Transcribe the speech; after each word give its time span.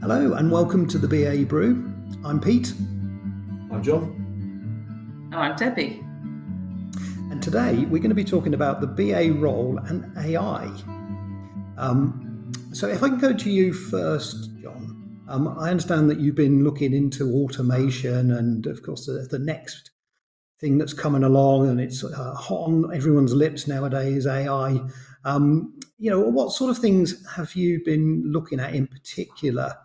Hello 0.00 0.32
and 0.32 0.50
welcome 0.50 0.88
to 0.88 0.96
the 0.96 1.06
BA 1.06 1.44
Brew. 1.44 1.92
I'm 2.24 2.40
Pete. 2.40 2.72
I'm 3.70 3.82
John. 3.82 5.28
Oh, 5.30 5.36
I'm 5.36 5.54
Debbie. 5.56 6.02
And 7.30 7.42
today 7.42 7.84
we're 7.84 7.98
going 7.98 8.08
to 8.08 8.14
be 8.14 8.24
talking 8.24 8.54
about 8.54 8.80
the 8.80 8.86
BA 8.86 9.30
role 9.38 9.76
and 9.76 10.10
AI. 10.16 10.64
Um, 11.76 12.50
so, 12.72 12.88
if 12.88 13.02
I 13.02 13.10
can 13.10 13.18
go 13.18 13.34
to 13.34 13.50
you 13.50 13.74
first, 13.74 14.48
John, 14.62 15.22
um, 15.28 15.48
I 15.58 15.68
understand 15.68 16.08
that 16.08 16.18
you've 16.18 16.34
been 16.34 16.64
looking 16.64 16.94
into 16.94 17.34
automation 17.34 18.30
and, 18.30 18.66
of 18.66 18.82
course, 18.82 19.04
the, 19.04 19.28
the 19.30 19.38
next 19.38 19.90
thing 20.62 20.78
that's 20.78 20.94
coming 20.94 21.24
along 21.24 21.68
and 21.68 21.78
it's 21.78 22.02
uh, 22.02 22.34
hot 22.34 22.68
on 22.68 22.90
everyone's 22.94 23.34
lips 23.34 23.68
nowadays 23.68 24.26
AI. 24.26 24.80
Um, 25.26 25.78
you 25.98 26.10
know, 26.10 26.20
what 26.20 26.52
sort 26.52 26.70
of 26.70 26.78
things 26.78 27.22
have 27.36 27.54
you 27.54 27.84
been 27.84 28.22
looking 28.24 28.60
at 28.60 28.74
in 28.74 28.86
particular 28.86 29.76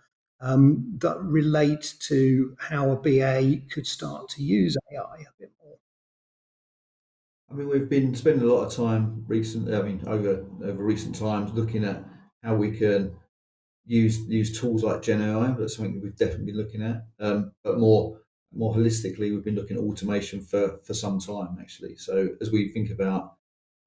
um, 0.46 0.98
that 1.00 1.20
relate 1.22 1.96
to 2.02 2.56
how 2.60 2.92
a 2.92 2.96
BA 2.98 3.62
could 3.72 3.88
start 3.88 4.30
to 4.30 4.44
use 4.44 4.78
AI 4.94 5.18
a 5.22 5.34
bit 5.40 5.54
more? 5.64 5.78
I 7.50 7.54
mean, 7.54 7.70
we've 7.70 7.90
been 7.90 8.16
spending 8.16 8.48
a 8.48 8.52
lot 8.52 8.66
of 8.66 8.74
time 8.74 9.24
recently. 9.28 9.76
I 9.76 9.82
mean, 9.82 10.04
over 10.08 10.46
over 10.64 10.84
recent 10.84 11.16
times, 11.16 11.54
looking 11.54 11.84
at 11.84 12.04
how 12.44 12.56
we 12.56 12.72
can 12.78 13.18
use 13.86 14.20
use 14.28 14.60
tools 14.60 14.84
like 14.84 15.04
Gen 15.04 15.22
AI. 15.24 15.54
That's 15.54 15.78
something 15.78 15.96
that 15.96 16.04
we've 16.04 16.18
definitely 16.18 16.48
been 16.48 16.58
looking 16.58 16.84
at. 16.84 17.08
Um, 17.20 17.54
but 17.64 17.80
more 17.80 18.22
more 18.54 18.76
holistically, 18.76 19.32
we've 19.34 19.46
been 19.46 19.56
looking 19.56 19.78
at 19.78 19.84
automation 19.84 20.42
for 20.42 20.80
for 20.80 20.96
some 20.96 21.20
time 21.20 21.58
actually. 21.62 21.98
So 21.98 22.38
as 22.42 22.52
we 22.52 22.72
think 22.72 22.92
about 22.92 23.38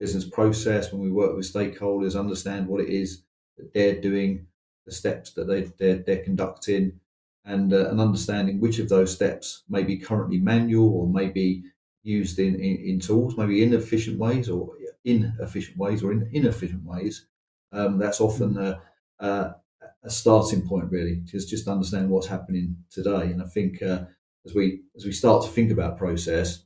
business 0.01 0.29
process, 0.29 0.93
when 0.93 1.03
we 1.03 1.13
work 1.13 1.37
with 1.37 1.53
stakeholders, 1.53 2.21
understand 2.21 2.69
what 2.69 2.83
it 2.83 2.91
is 2.91 3.25
that 3.59 3.75
they're 3.75 4.01
doing, 4.01 4.48
the 4.89 4.95
steps 4.95 5.33
that 5.33 5.47
they 5.47 5.71
they're, 5.79 5.99
they're 5.99 6.25
conducting, 6.25 6.99
and 7.45 7.73
uh, 7.73 7.91
and 7.91 8.01
understanding 8.01 8.59
which 8.59 8.79
of 8.79 8.89
those 8.89 9.13
steps 9.13 9.63
may 9.69 9.83
be 9.83 9.99
currently 9.99 10.39
manual 10.39 10.89
or 10.95 11.07
may 11.07 11.29
be 11.29 11.63
used 12.03 12.39
in, 12.39 12.55
in, 12.55 12.77
in 12.77 13.01
tools, 13.01 13.37
maybe 13.37 13.63
inefficient 13.63 14.19
ways 14.19 14.49
or 14.49 14.71
inefficient 15.05 15.77
ways 15.77 16.03
or 16.03 16.11
in 16.13 16.29
inefficient 16.33 16.83
ways. 16.85 17.27
Um, 17.73 17.99
that's 17.99 18.21
often 18.21 18.57
a, 18.57 18.81
a, 19.19 19.55
a, 20.03 20.11
starting 20.11 20.67
point, 20.67 20.91
really, 20.91 21.21
just 21.25 21.51
just 21.51 21.69
understand 21.69 22.09
what's 22.09 22.27
happening 22.27 22.77
today. 22.91 23.25
And 23.33 23.43
I 23.43 23.47
think 23.47 23.83
uh, 23.83 24.05
as 24.47 24.55
we 24.55 24.81
as 24.97 25.05
we 25.05 25.13
start 25.13 25.45
to 25.45 25.51
think 25.51 25.71
about 25.71 25.99
process, 25.99 26.65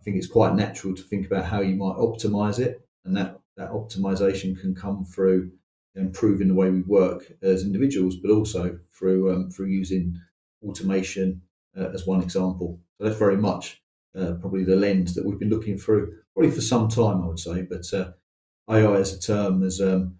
I 0.00 0.02
think 0.02 0.16
it's 0.16 0.26
quite 0.26 0.56
natural 0.56 0.94
to 0.96 1.02
think 1.02 1.26
about 1.26 1.44
how 1.44 1.60
you 1.60 1.76
might 1.76 1.96
optimize 1.96 2.58
it, 2.58 2.80
and 3.04 3.16
that 3.16 3.38
that 3.56 3.70
optimization 3.70 4.60
can 4.60 4.74
come 4.74 5.04
through 5.04 5.52
improving 5.96 6.48
the 6.48 6.54
way 6.54 6.70
we 6.70 6.82
work 6.82 7.32
as 7.42 7.64
individuals, 7.64 8.16
but 8.16 8.30
also 8.30 8.78
through 8.96 9.32
um, 9.32 9.50
through 9.50 9.66
using 9.66 10.16
automation 10.62 11.42
uh, 11.76 11.88
as 11.94 12.06
one 12.06 12.22
example. 12.22 12.80
So 12.98 13.04
that's 13.04 13.18
very 13.18 13.36
much 13.36 13.82
uh, 14.18 14.32
probably 14.40 14.64
the 14.64 14.76
lens 14.76 15.14
that 15.14 15.24
we've 15.24 15.38
been 15.38 15.50
looking 15.50 15.78
through 15.78 16.14
probably 16.34 16.52
for 16.52 16.60
some 16.60 16.88
time, 16.88 17.22
I 17.22 17.26
would 17.26 17.38
say. 17.38 17.62
But 17.62 17.92
uh, 17.92 18.12
AI 18.68 18.96
as 18.96 19.14
a 19.14 19.20
term 19.20 19.62
has 19.62 19.80
um, 19.80 20.16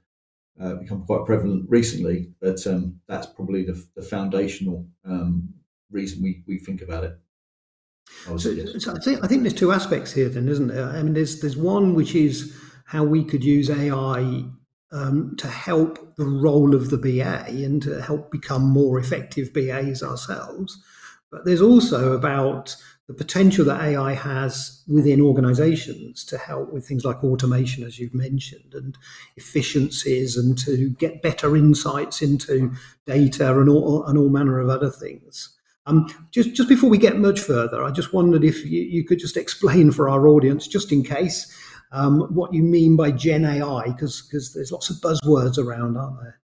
uh, 0.61 0.75
become 0.75 1.05
quite 1.05 1.25
prevalent 1.25 1.67
recently, 1.69 2.31
but 2.41 2.67
um, 2.67 3.01
that's 3.09 3.27
probably 3.27 3.65
the, 3.65 3.83
the 3.97 4.03
foundational 4.03 4.87
um, 5.05 5.49
reason 5.91 6.23
we, 6.23 6.43
we 6.47 6.59
think 6.59 6.83
about 6.83 7.05
it. 7.05 7.19
So, 8.27 8.39
so, 8.39 8.95
I 8.95 8.99
think 8.99 9.25
I 9.25 9.29
think 9.29 9.43
there's 9.43 9.55
two 9.55 9.73
aspects 9.73 10.13
here, 10.13 10.29
then, 10.29 10.49
isn't 10.49 10.67
there? 10.67 10.89
I 10.89 11.03
mean, 11.03 11.15
there's 11.15 11.41
there's 11.41 11.57
one 11.57 11.95
which 11.95 12.15
is 12.15 12.57
how 12.85 13.05
we 13.05 13.23
could 13.23 13.45
use 13.45 13.71
AI 13.71 14.45
um, 14.93 15.37
to 15.37 15.49
help 15.49 16.17
the 16.17 16.25
role 16.25 16.75
of 16.75 16.91
the 16.91 16.99
BA 16.99 17.45
and 17.47 17.83
to 17.83 18.03
help 18.03 18.31
become 18.31 18.63
more 18.63 18.99
effective 18.99 19.53
BAs 19.53 20.03
ourselves. 20.03 20.79
But 21.31 21.45
there's 21.45 21.63
also 21.63 22.13
about 22.13 22.77
the 23.07 23.15
potential 23.15 23.65
that 23.65 23.83
AI 23.83 24.15
has 24.15 24.85
within 24.87 25.21
organizations 25.21 26.25
to 26.25 26.39
help 26.39 26.73
with 26.73 26.87
things 26.87 27.05
like 27.05 27.25
automation, 27.25 27.83
as 27.83 27.99
you've 27.99 28.15
mentioned, 28.15 28.73
and 28.73 28.97
efficiencies, 29.37 30.37
and 30.37 30.57
to 30.59 30.91
get 30.91 31.21
better 31.23 31.57
insights 31.57 32.23
into 32.23 32.73
data 33.07 33.59
and 33.59 33.69
all, 33.69 34.05
and 34.05 34.17
all 34.17 34.29
manner 34.29 34.61
of 34.61 34.69
other 34.69 34.91
things. 34.91 35.57
Um, 35.87 36.09
just, 36.31 36.55
just 36.55 36.69
before 36.69 36.89
we 36.89 36.99
get 36.99 37.19
much 37.19 37.41
further, 37.41 37.83
I 37.83 37.91
just 37.91 38.13
wondered 38.13 38.45
if 38.45 38.65
you, 38.65 38.83
you 38.83 39.05
could 39.05 39.19
just 39.19 39.37
explain 39.45 39.91
for 39.91 40.09
our 40.09 40.29
audience, 40.29 40.69
just 40.69 40.93
in 40.93 41.03
case, 41.03 41.53
um, 41.93 42.21
what 42.35 42.55
you 42.55 42.63
mean 42.63 42.97
by 42.97 43.11
Gen 43.11 43.45
AI, 43.45 43.85
because 43.87 44.53
there's 44.55 44.73
lots 44.73 44.91
of 44.91 44.97
buzzwords 44.97 45.59
around, 45.59 45.97
aren't 45.97 46.21
there? 46.21 46.41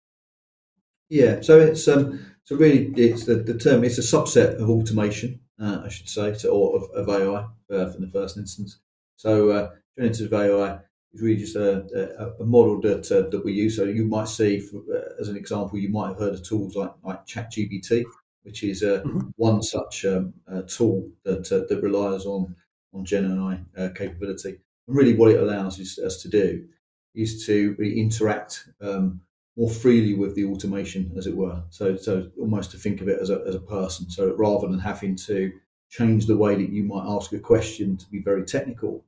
Yeah, 1.10 1.42
so 1.42 1.60
it's 1.60 1.88
um, 1.88 2.26
so 2.44 2.56
really 2.56 2.92
it's 2.96 3.26
the, 3.26 3.36
the 3.36 3.58
term. 3.58 3.84
It's 3.84 3.98
a 3.98 4.02
subset 4.02 4.60
of 4.60 4.70
automation, 4.70 5.40
uh, 5.62 5.82
I 5.86 5.90
should 5.90 6.10
say, 6.10 6.34
so, 6.34 6.50
or 6.50 6.78
of, 6.78 6.90
of 6.92 7.10
AI 7.10 7.46
uh, 7.72 7.92
in 7.94 8.02
the 8.02 8.10
first 8.12 8.38
instance. 8.38 8.80
So 9.18 9.52
uh, 9.52 9.70
generative 9.98 10.34
AI 10.34 10.80
is 11.14 11.22
really 11.22 11.38
just 11.38 11.56
a, 11.56 11.86
a, 12.20 12.44
a 12.44 12.46
model 12.46 12.82
that 12.82 13.12
uh, 13.12 13.30
that 13.30 13.46
we 13.46 13.54
use. 13.54 13.76
So 13.76 13.84
you 13.84 14.06
might 14.06 14.28
see, 14.28 14.60
for, 14.60 14.78
uh, 14.92 15.22
as 15.22 15.30
an 15.30 15.38
example, 15.38 15.78
you 15.78 15.90
might 15.90 16.10
have 16.10 16.20
heard 16.20 16.34
of 16.34 16.44
tools 16.44 16.76
like 16.76 16.92
like 17.04 17.26
ChatGPT, 17.28 18.04
which 18.42 18.64
is 18.64 18.82
uh, 18.82 19.04
mm-hmm. 19.06 19.30
one 19.36 19.62
such 19.62 20.06
um, 20.06 20.34
uh, 20.52 20.64
tool 20.64 21.08
that 21.24 21.52
uh, 21.52 21.66
that 21.70 21.84
relies 21.84 22.26
on 22.26 22.56
on 22.94 23.06
Gen 23.06 23.26
AI 23.26 23.84
uh, 23.84 23.90
capability. 23.90 24.58
And 24.88 24.96
really, 24.96 25.16
what 25.16 25.32
it 25.32 25.40
allows 25.40 25.80
us 25.80 26.22
to 26.22 26.30
do 26.30 26.66
is 27.14 27.46
to 27.46 27.76
really 27.78 28.00
interact 28.00 28.68
um, 28.82 29.22
more 29.58 29.70
freely 29.70 30.14
with 30.14 30.36
the 30.36 30.46
automation, 30.46 31.14
as 31.18 31.28
it 31.28 31.36
were. 31.36 31.64
So, 31.70 31.96
so 31.96 32.30
almost 32.40 32.72
to 32.72 32.78
think 32.78 33.02
of 33.02 33.08
it 33.08 33.20
as 33.22 33.30
a, 33.30 33.42
as 33.48 33.56
a 33.56 33.60
person. 33.60 34.10
So 34.10 34.34
rather 34.36 34.68
than 34.68 34.80
having 34.80 35.16
to 35.28 35.52
change 35.90 36.26
the 36.26 36.38
way 36.38 36.56
that 36.56 36.70
you 36.70 36.84
might 36.84 37.06
ask 37.08 37.32
a 37.32 37.40
question 37.40 37.96
to 37.98 38.06
be 38.10 38.22
very 38.22 38.44
technical, 38.44 39.06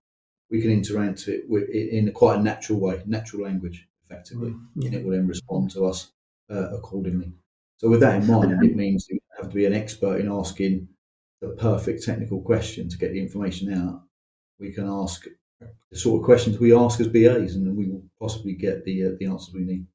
we 0.49 0.61
can 0.61 0.71
interact 0.71 1.27
it 1.27 1.43
with, 1.49 1.63
it 1.63 1.89
in 1.89 2.07
a 2.07 2.11
quite 2.11 2.39
a 2.39 2.41
natural 2.41 2.79
way, 2.79 3.01
natural 3.05 3.43
language, 3.43 3.87
effectively, 4.05 4.55
yeah. 4.75 4.87
and 4.87 4.95
it 4.95 5.03
will 5.03 5.11
then 5.11 5.27
respond 5.27 5.69
to 5.71 5.85
us 5.85 6.11
uh, 6.49 6.69
accordingly. 6.73 7.33
So, 7.77 7.89
with 7.89 7.99
that 7.99 8.21
in 8.21 8.27
mind, 8.27 8.63
it 8.63 8.75
means 8.75 9.05
you 9.09 9.19
have 9.37 9.49
to 9.49 9.55
be 9.55 9.65
an 9.65 9.73
expert 9.73 10.21
in 10.21 10.31
asking 10.31 10.87
the 11.41 11.49
perfect 11.49 12.03
technical 12.03 12.41
question 12.41 12.87
to 12.89 12.97
get 12.97 13.11
the 13.11 13.19
information 13.19 13.73
out. 13.73 14.01
We 14.59 14.71
can 14.71 14.87
ask 14.87 15.25
the 15.59 15.97
sort 15.97 16.21
of 16.21 16.25
questions 16.25 16.59
we 16.59 16.75
ask 16.75 16.99
as 16.99 17.07
BAs, 17.07 17.55
and 17.55 17.75
we 17.75 17.89
will 17.89 18.03
possibly 18.19 18.53
get 18.53 18.83
the 18.85 19.07
uh, 19.07 19.09
the 19.19 19.25
answers 19.25 19.53
we 19.53 19.63
need. 19.63 19.85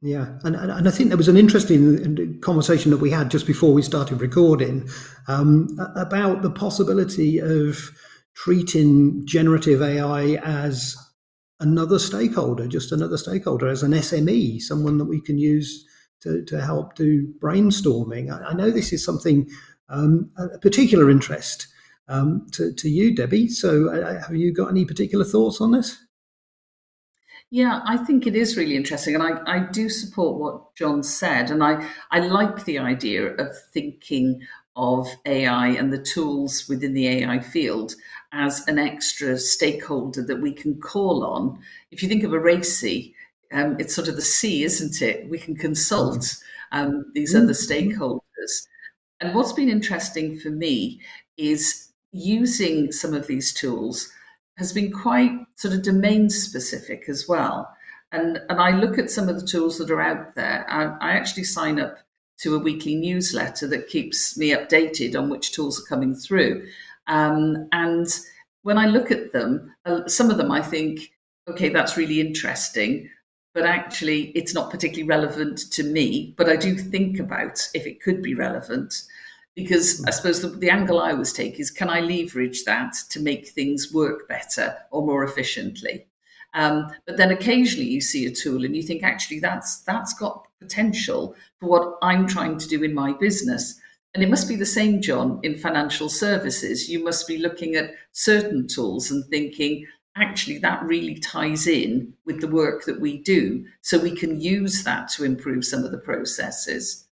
Yeah, 0.00 0.38
and, 0.44 0.54
and 0.54 0.86
I 0.86 0.90
think 0.92 1.08
there 1.08 1.16
was 1.16 1.28
an 1.28 1.36
interesting 1.36 2.40
conversation 2.40 2.92
that 2.92 2.98
we 2.98 3.10
had 3.10 3.32
just 3.32 3.48
before 3.48 3.72
we 3.72 3.82
started 3.82 4.20
recording 4.20 4.88
um, 5.26 5.76
about 5.96 6.42
the 6.42 6.52
possibility 6.52 7.38
of 7.38 7.90
treating 8.36 9.26
generative 9.26 9.82
AI 9.82 10.38
as 10.44 10.96
another 11.58 11.98
stakeholder, 11.98 12.68
just 12.68 12.92
another 12.92 13.16
stakeholder, 13.16 13.66
as 13.66 13.82
an 13.82 13.90
SME, 13.90 14.60
someone 14.60 14.98
that 14.98 15.06
we 15.06 15.20
can 15.20 15.36
use 15.36 15.84
to, 16.20 16.44
to 16.44 16.60
help 16.60 16.94
do 16.94 17.26
brainstorming. 17.40 18.30
I, 18.30 18.50
I 18.50 18.54
know 18.54 18.70
this 18.70 18.92
is 18.92 19.04
something 19.04 19.48
um, 19.88 20.30
a 20.38 20.58
particular 20.58 21.10
interest 21.10 21.66
um, 22.08 22.46
to, 22.52 22.72
to 22.72 22.88
you, 22.88 23.14
Debbie. 23.14 23.48
So, 23.48 23.90
uh, 23.90 24.22
have 24.22 24.36
you 24.36 24.52
got 24.52 24.70
any 24.70 24.84
particular 24.84 25.24
thoughts 25.24 25.60
on 25.60 25.72
this? 25.72 25.98
Yeah, 27.50 27.80
I 27.86 27.96
think 27.96 28.26
it 28.26 28.36
is 28.36 28.56
really 28.56 28.76
interesting. 28.76 29.14
And 29.14 29.22
I, 29.22 29.40
I 29.46 29.58
do 29.60 29.88
support 29.88 30.38
what 30.38 30.74
John 30.74 31.02
said. 31.02 31.50
And 31.50 31.64
I, 31.64 31.86
I 32.10 32.20
like 32.20 32.64
the 32.64 32.78
idea 32.78 33.34
of 33.34 33.48
thinking 33.72 34.42
of 34.76 35.08
AI 35.24 35.68
and 35.68 35.92
the 35.92 36.02
tools 36.02 36.68
within 36.68 36.92
the 36.92 37.08
AI 37.08 37.40
field 37.40 37.94
as 38.32 38.66
an 38.68 38.78
extra 38.78 39.38
stakeholder 39.38 40.22
that 40.22 40.40
we 40.40 40.52
can 40.52 40.78
call 40.78 41.24
on. 41.24 41.58
If 41.90 42.02
you 42.02 42.08
think 42.08 42.22
of 42.22 42.34
a 42.34 42.38
RACI, 42.38 43.14
um, 43.52 43.76
it's 43.78 43.94
sort 43.94 44.08
of 44.08 44.16
the 44.16 44.22
C, 44.22 44.62
isn't 44.64 45.00
it? 45.00 45.28
We 45.30 45.38
can 45.38 45.56
consult 45.56 46.36
um, 46.72 47.06
these 47.14 47.34
mm-hmm. 47.34 47.44
other 47.44 47.54
stakeholders. 47.54 48.20
And 49.20 49.34
what's 49.34 49.54
been 49.54 49.70
interesting 49.70 50.38
for 50.38 50.50
me 50.50 51.00
is 51.38 51.87
using 52.12 52.92
some 52.92 53.14
of 53.14 53.26
these 53.26 53.52
tools 53.52 54.10
has 54.56 54.72
been 54.72 54.90
quite 54.92 55.30
sort 55.56 55.74
of 55.74 55.82
domain 55.82 56.28
specific 56.28 57.04
as 57.08 57.28
well. 57.28 57.72
And, 58.10 58.40
and 58.48 58.60
I 58.60 58.70
look 58.70 58.98
at 58.98 59.10
some 59.10 59.28
of 59.28 59.40
the 59.40 59.46
tools 59.46 59.78
that 59.78 59.90
are 59.90 60.00
out 60.00 60.34
there. 60.34 60.66
I, 60.68 61.10
I 61.10 61.12
actually 61.12 61.44
sign 61.44 61.78
up 61.78 61.98
to 62.38 62.54
a 62.54 62.58
weekly 62.58 62.94
newsletter 62.94 63.66
that 63.68 63.88
keeps 63.88 64.36
me 64.38 64.50
updated 64.52 65.16
on 65.16 65.28
which 65.28 65.52
tools 65.52 65.80
are 65.80 65.86
coming 65.86 66.14
through. 66.14 66.66
Um, 67.06 67.68
and 67.72 68.06
when 68.62 68.78
I 68.78 68.86
look 68.86 69.10
at 69.10 69.32
them, 69.32 69.74
uh, 69.84 70.06
some 70.06 70.30
of 70.30 70.38
them 70.38 70.50
I 70.50 70.62
think, 70.62 71.00
okay, 71.48 71.68
that's 71.68 71.96
really 71.96 72.20
interesting, 72.20 73.08
but 73.54 73.64
actually 73.64 74.30
it's 74.30 74.54
not 74.54 74.70
particularly 74.70 75.08
relevant 75.08 75.70
to 75.72 75.82
me. 75.82 76.34
But 76.36 76.48
I 76.48 76.56
do 76.56 76.76
think 76.76 77.18
about 77.18 77.68
if 77.74 77.86
it 77.86 78.02
could 78.02 78.22
be 78.22 78.34
relevant 78.34 79.02
because 79.58 80.04
I 80.04 80.10
suppose 80.10 80.40
the, 80.40 80.50
the, 80.50 80.70
angle 80.70 81.00
I 81.00 81.10
always 81.10 81.32
take 81.32 81.58
is 81.58 81.68
can 81.68 81.90
I 81.90 81.98
leverage 81.98 82.62
that 82.62 82.94
to 83.10 83.18
make 83.18 83.48
things 83.48 83.92
work 83.92 84.28
better 84.28 84.76
or 84.92 85.04
more 85.04 85.24
efficiently? 85.24 86.06
Um, 86.54 86.86
but 87.06 87.16
then 87.16 87.32
occasionally 87.32 87.88
you 87.88 88.00
see 88.00 88.24
a 88.26 88.30
tool 88.30 88.64
and 88.64 88.76
you 88.76 88.84
think 88.84 89.02
actually 89.02 89.40
that's 89.40 89.80
that's 89.80 90.14
got 90.14 90.46
potential 90.60 91.34
for 91.58 91.68
what 91.68 91.98
I'm 92.02 92.28
trying 92.28 92.56
to 92.58 92.68
do 92.68 92.84
in 92.84 92.94
my 92.94 93.14
business. 93.14 93.80
And 94.14 94.22
it 94.22 94.30
must 94.30 94.48
be 94.48 94.54
the 94.54 94.64
same, 94.64 95.02
John, 95.02 95.40
in 95.42 95.58
financial 95.58 96.08
services. 96.08 96.88
You 96.88 97.02
must 97.02 97.26
be 97.26 97.38
looking 97.38 97.74
at 97.74 97.94
certain 98.12 98.68
tools 98.68 99.10
and 99.10 99.24
thinking, 99.26 99.86
actually, 100.16 100.58
that 100.58 100.84
really 100.84 101.16
ties 101.18 101.66
in 101.66 102.14
with 102.26 102.40
the 102.40 102.46
work 102.46 102.84
that 102.84 103.00
we 103.00 103.18
do. 103.18 103.66
So 103.82 103.98
we 103.98 104.14
can 104.14 104.40
use 104.40 104.84
that 104.84 105.08
to 105.10 105.24
improve 105.24 105.64
some 105.64 105.82
of 105.82 105.90
the 105.90 105.98
processes. 105.98 107.07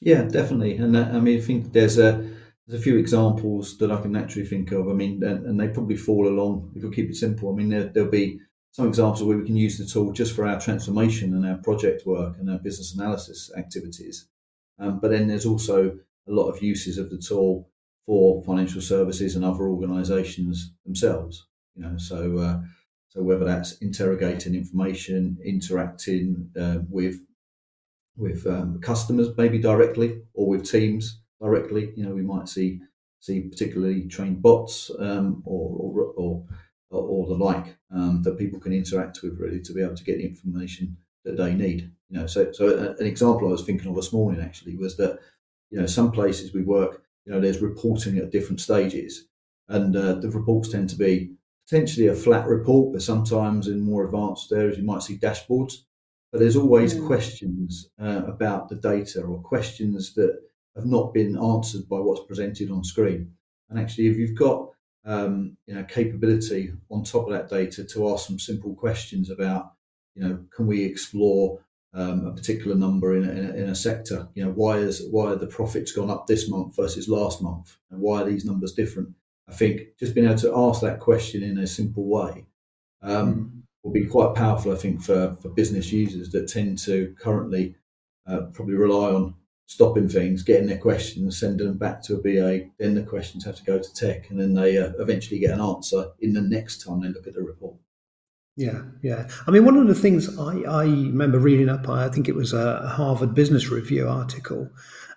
Yeah, 0.00 0.22
definitely. 0.22 0.76
And 0.76 0.96
uh, 0.96 1.10
I 1.12 1.20
mean, 1.20 1.38
I 1.38 1.40
think 1.40 1.72
there's 1.72 1.98
a 1.98 2.26
there's 2.66 2.80
a 2.80 2.82
few 2.82 2.96
examples 2.98 3.76
that 3.78 3.90
I 3.90 4.00
can 4.00 4.12
naturally 4.12 4.46
think 4.48 4.72
of. 4.72 4.88
I 4.88 4.92
mean, 4.92 5.22
and, 5.22 5.44
and 5.46 5.60
they 5.60 5.68
probably 5.68 5.96
fall 5.96 6.28
along 6.28 6.72
if 6.74 6.82
we 6.82 6.90
keep 6.90 7.10
it 7.10 7.16
simple. 7.16 7.52
I 7.52 7.56
mean, 7.56 7.68
there, 7.68 7.84
there'll 7.84 8.10
be 8.10 8.38
some 8.72 8.86
examples 8.88 9.22
where 9.22 9.36
we 9.36 9.44
can 9.44 9.56
use 9.56 9.76
the 9.78 9.84
tool 9.84 10.12
just 10.12 10.34
for 10.34 10.46
our 10.46 10.60
transformation 10.60 11.34
and 11.34 11.44
our 11.44 11.56
project 11.58 12.06
work 12.06 12.36
and 12.38 12.48
our 12.48 12.58
business 12.58 12.94
analysis 12.94 13.50
activities. 13.56 14.28
Um, 14.78 15.00
but 15.00 15.10
then 15.10 15.26
there's 15.26 15.46
also 15.46 15.98
a 16.28 16.32
lot 16.32 16.48
of 16.48 16.62
uses 16.62 16.96
of 16.96 17.10
the 17.10 17.18
tool 17.18 17.68
for 18.06 18.42
financial 18.44 18.80
services 18.80 19.34
and 19.36 19.44
other 19.44 19.64
organisations 19.68 20.72
themselves. 20.86 21.46
You 21.74 21.82
know, 21.82 21.96
so 21.98 22.38
uh, 22.38 22.62
so 23.08 23.22
whether 23.22 23.44
that's 23.44 23.72
interrogating 23.78 24.54
information, 24.54 25.36
interacting 25.44 26.50
uh, 26.58 26.78
with 26.88 27.20
with 28.20 28.46
um, 28.46 28.80
customers 28.80 29.28
maybe 29.36 29.58
directly 29.58 30.22
or 30.34 30.48
with 30.48 30.70
teams 30.70 31.20
directly. 31.40 31.92
You 31.96 32.04
know, 32.04 32.14
we 32.14 32.22
might 32.22 32.48
see 32.48 32.80
see 33.20 33.42
particularly 33.42 34.08
trained 34.08 34.40
bots 34.40 34.90
um, 34.98 35.42
or, 35.44 35.76
or, 35.94 36.12
or 36.16 36.44
or 36.90 37.26
the 37.26 37.34
like 37.34 37.76
um, 37.92 38.22
that 38.22 38.38
people 38.38 38.58
can 38.58 38.72
interact 38.72 39.20
with 39.22 39.38
really 39.38 39.60
to 39.60 39.72
be 39.72 39.82
able 39.82 39.94
to 39.94 40.04
get 40.04 40.18
the 40.18 40.24
information 40.26 40.96
that 41.24 41.36
they 41.36 41.54
need. 41.54 41.90
You 42.08 42.20
know, 42.20 42.26
so 42.26 42.50
so 42.52 42.94
an 42.98 43.06
example 43.06 43.48
I 43.48 43.52
was 43.52 43.62
thinking 43.64 43.88
of 43.88 43.96
this 43.96 44.12
morning 44.12 44.40
actually 44.40 44.76
was 44.76 44.96
that 44.96 45.18
you 45.70 45.78
know 45.78 45.86
some 45.86 46.10
places 46.10 46.52
we 46.52 46.62
work, 46.62 47.04
you 47.24 47.32
know, 47.32 47.40
there's 47.40 47.62
reporting 47.62 48.18
at 48.18 48.30
different 48.30 48.60
stages, 48.60 49.26
and 49.68 49.94
uh, 49.96 50.14
the 50.14 50.30
reports 50.30 50.68
tend 50.70 50.90
to 50.90 50.96
be 50.96 51.32
potentially 51.68 52.08
a 52.08 52.14
flat 52.14 52.46
report, 52.48 52.92
but 52.92 53.02
sometimes 53.02 53.68
in 53.68 53.80
more 53.80 54.04
advanced 54.04 54.50
areas 54.52 54.76
you 54.78 54.84
might 54.84 55.02
see 55.02 55.16
dashboards. 55.16 55.74
But 56.32 56.40
there's 56.40 56.56
always 56.56 56.94
mm. 56.94 57.06
questions 57.06 57.90
uh, 58.00 58.22
about 58.26 58.68
the 58.68 58.76
data 58.76 59.22
or 59.22 59.40
questions 59.40 60.14
that 60.14 60.40
have 60.76 60.86
not 60.86 61.12
been 61.12 61.36
answered 61.36 61.88
by 61.88 61.98
what's 61.98 62.26
presented 62.26 62.70
on 62.70 62.84
screen. 62.84 63.32
And 63.68 63.78
actually, 63.78 64.06
if 64.06 64.16
you've 64.16 64.38
got 64.38 64.70
um, 65.04 65.56
you 65.66 65.74
know 65.74 65.84
capability 65.84 66.72
on 66.90 67.04
top 67.04 67.26
of 67.26 67.32
that 67.32 67.48
data 67.48 67.84
to 67.84 68.10
ask 68.10 68.26
some 68.26 68.38
simple 68.38 68.74
questions 68.74 69.30
about 69.30 69.72
you 70.14 70.22
know 70.22 70.38
can 70.54 70.66
we 70.66 70.84
explore 70.84 71.60
um, 71.94 72.26
a 72.26 72.32
particular 72.32 72.76
number 72.76 73.16
in 73.16 73.24
a, 73.28 73.32
in, 73.32 73.50
a, 73.50 73.54
in 73.54 73.68
a, 73.70 73.74
sector 73.74 74.28
you 74.34 74.44
know 74.44 74.50
why 74.50 74.76
is 74.76 75.06
why 75.10 75.30
are 75.30 75.36
the 75.36 75.46
profits 75.46 75.92
gone 75.92 76.10
up 76.10 76.26
this 76.26 76.48
month 76.48 76.76
versus 76.76 77.08
last 77.08 77.42
month 77.42 77.76
and 77.90 78.00
why 78.00 78.20
are 78.20 78.26
these 78.26 78.44
numbers 78.44 78.72
different 78.72 79.08
i 79.48 79.52
think 79.52 79.80
just 79.98 80.14
being 80.14 80.26
able 80.26 80.38
to 80.38 80.56
ask 80.56 80.82
that 80.82 81.00
question 81.00 81.42
in 81.42 81.58
a 81.58 81.66
simple 81.66 82.04
way 82.04 82.46
um, 83.02 83.34
mm. 83.34 83.59
Will 83.82 83.92
be 83.92 84.06
quite 84.06 84.34
powerful 84.34 84.72
i 84.72 84.76
think 84.76 85.02
for 85.02 85.36
for 85.40 85.48
business 85.48 85.92
users 85.92 86.30
that 86.30 86.48
tend 86.48 86.78
to 86.78 87.14
currently 87.18 87.74
uh, 88.26 88.42
probably 88.52 88.74
rely 88.74 89.10
on 89.10 89.34
stopping 89.70 90.08
things, 90.08 90.42
getting 90.42 90.66
their 90.66 90.78
questions, 90.78 91.38
sending 91.38 91.64
them 91.64 91.78
back 91.78 92.02
to 92.02 92.16
a 92.16 92.20
BA. 92.20 92.66
Then 92.80 92.96
the 92.96 93.04
questions 93.04 93.44
have 93.44 93.54
to 93.54 93.62
go 93.62 93.78
to 93.78 93.94
tech, 93.94 94.28
and 94.28 94.40
then 94.40 94.52
they 94.52 94.76
uh, 94.76 94.90
eventually 94.98 95.38
get 95.38 95.52
an 95.52 95.60
answer 95.60 96.06
in 96.18 96.32
the 96.32 96.40
next 96.40 96.84
time 96.84 97.00
they 97.00 97.08
look 97.08 97.28
at 97.28 97.34
the 97.34 97.42
report. 97.42 97.76
Yeah, 98.56 98.82
yeah. 99.00 99.28
I 99.46 99.52
mean, 99.52 99.64
one 99.64 99.76
of 99.76 99.86
the 99.86 99.94
things 99.94 100.36
I, 100.36 100.62
I 100.62 100.82
remember 100.82 101.38
reading 101.38 101.68
up, 101.68 101.88
I 101.88 102.08
think 102.08 102.28
it 102.28 102.34
was 102.34 102.52
a 102.52 102.88
Harvard 102.88 103.32
Business 103.32 103.68
Review 103.68 104.08
article, 104.08 104.68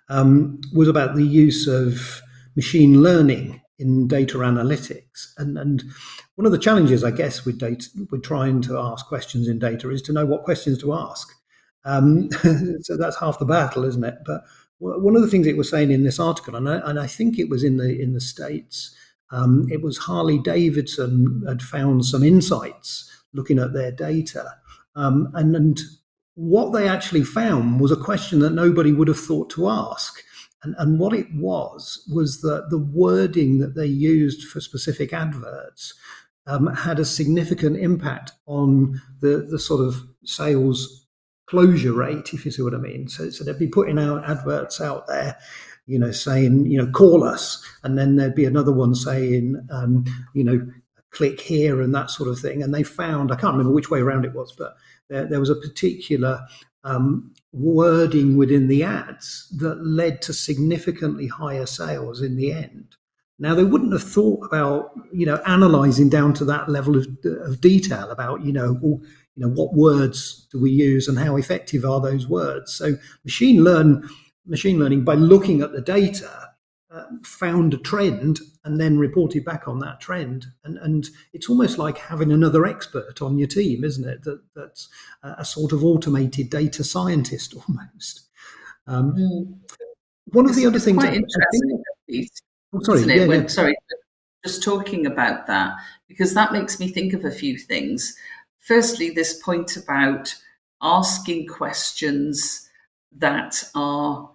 um, 0.08 0.60
was 0.72 0.86
about 0.86 1.16
the 1.16 1.24
use 1.24 1.66
of 1.66 2.22
machine 2.54 3.02
learning 3.02 3.60
in 3.78 4.06
data 4.06 4.38
analytics. 4.38 5.32
And, 5.36 5.58
and 5.58 5.82
one 6.36 6.46
of 6.46 6.52
the 6.52 6.58
challenges, 6.58 7.02
I 7.02 7.10
guess, 7.10 7.44
with 7.44 7.58
data, 7.58 7.88
with 8.10 8.22
trying 8.22 8.62
to 8.62 8.78
ask 8.78 9.06
questions 9.06 9.48
in 9.48 9.58
data 9.58 9.90
is 9.90 10.02
to 10.02 10.12
know 10.12 10.26
what 10.26 10.44
questions 10.44 10.78
to 10.80 10.94
ask. 10.94 11.32
Um, 11.84 12.30
so 12.80 12.96
that's 12.96 13.18
half 13.18 13.38
the 13.38 13.44
battle, 13.44 13.84
isn't 13.84 14.04
it? 14.04 14.18
But 14.24 14.44
one 14.78 15.16
of 15.16 15.22
the 15.22 15.28
things 15.28 15.46
it 15.46 15.56
was 15.56 15.70
saying 15.70 15.90
in 15.90 16.04
this 16.04 16.18
article, 16.18 16.56
and 16.56 16.68
I, 16.68 16.76
and 16.88 16.98
I 16.98 17.06
think 17.06 17.38
it 17.38 17.48
was 17.48 17.64
in 17.64 17.76
the 17.76 18.00
in 18.00 18.12
the 18.12 18.20
states, 18.20 18.94
um, 19.30 19.66
it 19.70 19.82
was 19.82 19.98
Harley 19.98 20.38
Davidson 20.38 21.42
had 21.46 21.62
found 21.62 22.04
some 22.04 22.22
insights 22.22 23.10
looking 23.32 23.58
at 23.58 23.72
their 23.72 23.92
data, 23.92 24.56
um, 24.96 25.28
and 25.34 25.56
and 25.56 25.80
what 26.34 26.72
they 26.72 26.88
actually 26.88 27.22
found 27.22 27.80
was 27.80 27.92
a 27.92 27.96
question 27.96 28.40
that 28.40 28.50
nobody 28.50 28.92
would 28.92 29.08
have 29.08 29.18
thought 29.18 29.50
to 29.50 29.68
ask. 29.68 30.22
And, 30.64 30.74
and 30.78 30.98
what 30.98 31.12
it 31.12 31.32
was 31.34 32.06
was 32.12 32.40
that 32.40 32.70
the 32.70 32.78
wording 32.78 33.58
that 33.58 33.74
they 33.74 33.86
used 33.86 34.48
for 34.48 34.60
specific 34.60 35.12
adverts 35.12 35.94
um, 36.46 36.66
had 36.66 36.98
a 36.98 37.04
significant 37.04 37.76
impact 37.76 38.32
on 38.46 39.00
the, 39.20 39.46
the 39.50 39.58
sort 39.58 39.86
of 39.86 40.06
sales 40.24 41.06
closure 41.46 41.92
rate, 41.92 42.32
if 42.32 42.44
you 42.44 42.50
see 42.50 42.62
what 42.62 42.74
I 42.74 42.78
mean. 42.78 43.08
So, 43.08 43.30
so 43.30 43.44
they'd 43.44 43.58
be 43.58 43.68
putting 43.68 43.98
out 43.98 44.28
adverts 44.28 44.80
out 44.80 45.06
there, 45.06 45.36
you 45.86 45.98
know, 45.98 46.10
saying, 46.10 46.66
you 46.66 46.78
know, 46.78 46.90
call 46.90 47.24
us. 47.24 47.62
And 47.82 47.98
then 47.98 48.16
there'd 48.16 48.34
be 48.34 48.46
another 48.46 48.72
one 48.72 48.94
saying, 48.94 49.66
um, 49.70 50.04
you 50.34 50.44
know, 50.44 50.66
click 51.10 51.40
here 51.40 51.80
and 51.80 51.94
that 51.94 52.10
sort 52.10 52.28
of 52.28 52.38
thing. 52.38 52.62
And 52.62 52.74
they 52.74 52.82
found, 52.82 53.30
I 53.30 53.36
can't 53.36 53.52
remember 53.52 53.72
which 53.72 53.90
way 53.90 54.00
around 54.00 54.24
it 54.24 54.34
was, 54.34 54.52
but 54.52 54.76
there, 55.08 55.26
there 55.26 55.40
was 55.40 55.50
a 55.50 55.54
particular 55.54 56.46
um, 56.82 57.32
wording 57.54 58.36
within 58.36 58.68
the 58.68 58.82
ads 58.82 59.48
that 59.58 59.84
led 59.84 60.20
to 60.22 60.32
significantly 60.32 61.26
higher 61.26 61.66
sales 61.66 62.20
in 62.20 62.36
the 62.36 62.52
end. 62.52 62.96
Now 63.38 63.54
they 63.54 63.64
wouldn't 63.64 63.92
have 63.92 64.02
thought 64.02 64.44
about, 64.44 64.92
you 65.12 65.26
know, 65.26 65.40
analysing 65.46 66.08
down 66.08 66.34
to 66.34 66.44
that 66.46 66.68
level 66.68 66.96
of, 66.96 67.06
of 67.24 67.60
detail 67.60 68.10
about, 68.10 68.44
you 68.44 68.52
know, 68.52 68.78
well, 68.80 69.00
you 69.36 69.44
know 69.44 69.52
what 69.52 69.74
words 69.74 70.46
do 70.52 70.60
we 70.60 70.70
use 70.70 71.08
and 71.08 71.18
how 71.18 71.36
effective 71.36 71.84
are 71.84 72.00
those 72.00 72.28
words 72.28 72.72
so 72.72 72.96
machine 73.24 73.64
learn 73.64 74.08
machine 74.46 74.78
learning 74.78 75.04
by 75.04 75.14
looking 75.14 75.60
at 75.60 75.72
the 75.72 75.80
data 75.80 76.50
uh, 76.94 77.06
found 77.24 77.74
a 77.74 77.78
trend 77.78 78.40
and 78.64 78.80
then 78.80 78.98
reported 78.98 79.44
back 79.44 79.66
on 79.66 79.80
that 79.80 80.00
trend. 80.00 80.46
And 80.64 80.78
and 80.78 81.08
it's 81.32 81.48
almost 81.48 81.76
like 81.76 81.98
having 81.98 82.30
another 82.30 82.64
expert 82.66 83.20
on 83.20 83.36
your 83.36 83.48
team 83.48 83.84
isn't 83.84 84.08
it? 84.08 84.22
That 84.22 84.40
that's 84.54 84.88
a 85.22 85.44
sort 85.44 85.72
of 85.72 85.84
automated 85.84 86.50
data 86.50 86.84
scientist 86.84 87.54
almost. 87.68 88.22
Um, 88.86 89.14
mm. 89.16 89.74
one 90.32 90.48
of 90.48 90.54
the 90.54 90.66
other 90.66 90.78
things 90.78 90.98
quite 90.98 91.14
interesting 91.14 91.82
think, 92.06 92.28
oh, 92.74 92.80
sorry, 92.82 93.00
yeah, 93.00 93.26
when, 93.26 93.42
yeah. 93.42 93.46
sorry 93.48 93.74
just 94.44 94.62
talking 94.62 95.06
about 95.06 95.46
that 95.46 95.74
because 96.06 96.34
that 96.34 96.52
makes 96.52 96.78
me 96.78 96.88
think 96.88 97.14
of 97.14 97.24
a 97.24 97.30
few 97.30 97.56
things. 97.58 98.14
Firstly, 98.58 99.10
this 99.10 99.42
point 99.42 99.76
about 99.76 100.34
asking 100.82 101.46
questions 101.46 102.68
that 103.16 103.64
are 103.74 104.30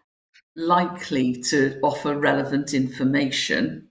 likely 0.56 1.36
to 1.36 1.80
offer 1.84 2.18
relevant 2.18 2.74
information, 2.74 3.88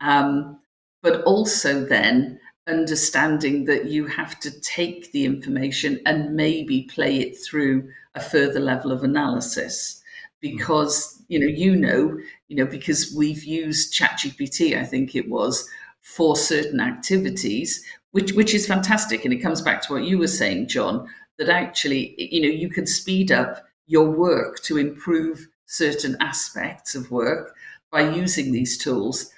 um, 0.00 0.58
but 1.02 1.22
also 1.22 1.84
then 1.84 2.38
understanding 2.68 3.64
that 3.64 3.86
you 3.86 4.06
have 4.06 4.38
to 4.40 4.60
take 4.60 5.10
the 5.12 5.24
information 5.24 6.00
and 6.06 6.36
maybe 6.36 6.82
play 6.84 7.18
it 7.18 7.36
through 7.36 7.88
a 8.14 8.20
further 8.20 8.60
level 8.60 8.92
of 8.92 9.02
analysis. 9.02 10.00
Because 10.40 11.22
you 11.28 11.38
know 11.38 11.46
you 11.46 11.76
know 11.76 12.18
you 12.48 12.56
know 12.56 12.66
because 12.66 13.14
we've 13.16 13.44
used 13.44 13.94
ChatGPT 13.94 14.76
I 14.76 14.84
think 14.84 15.14
it 15.14 15.30
was 15.30 15.68
for 16.02 16.36
certain 16.36 16.80
activities 16.80 17.84
which 18.10 18.32
which 18.32 18.52
is 18.52 18.66
fantastic. 18.66 19.24
And 19.24 19.32
it 19.32 19.38
comes 19.38 19.62
back 19.62 19.82
to 19.82 19.92
what 19.92 20.04
you 20.04 20.18
were 20.18 20.26
saying 20.26 20.68
john 20.68 21.08
that 21.38 21.48
actually 21.48 22.14
you 22.18 22.42
know 22.42 22.48
you 22.48 22.68
can 22.68 22.86
speed 22.86 23.32
up 23.32 23.64
your 23.86 24.10
work 24.10 24.60
to 24.62 24.78
improve 24.78 25.48
certain 25.72 26.16
aspects 26.20 26.94
of 26.94 27.10
work 27.10 27.54
by 27.90 28.02
using 28.14 28.52
these 28.52 28.78
tools 28.78 29.32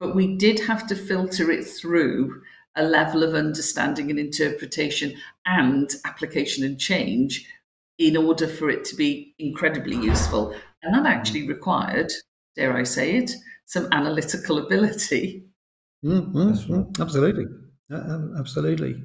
but 0.00 0.14
we 0.14 0.36
did 0.36 0.58
have 0.60 0.86
to 0.86 0.96
filter 0.96 1.50
it 1.50 1.64
through 1.64 2.42
a 2.76 2.82
level 2.84 3.22
of 3.22 3.34
understanding 3.34 4.10
and 4.10 4.18
interpretation 4.18 5.14
and 5.46 5.90
application 6.04 6.64
and 6.64 6.78
change 6.78 7.48
in 7.98 8.16
order 8.16 8.48
for 8.48 8.68
it 8.68 8.84
to 8.84 8.96
be 8.96 9.34
incredibly 9.38 9.96
useful. 9.96 10.54
And 10.82 10.94
that 10.94 11.06
actually 11.06 11.48
required 11.48 12.12
dare 12.56 12.76
i 12.76 12.84
say 12.84 13.16
it 13.16 13.32
some 13.66 13.88
analytical 13.92 14.58
ability. 14.58 15.42
Mm-hmm. 16.04 17.00
absolutely. 17.00 17.46
Um, 17.90 18.34
absolutely. 18.38 19.02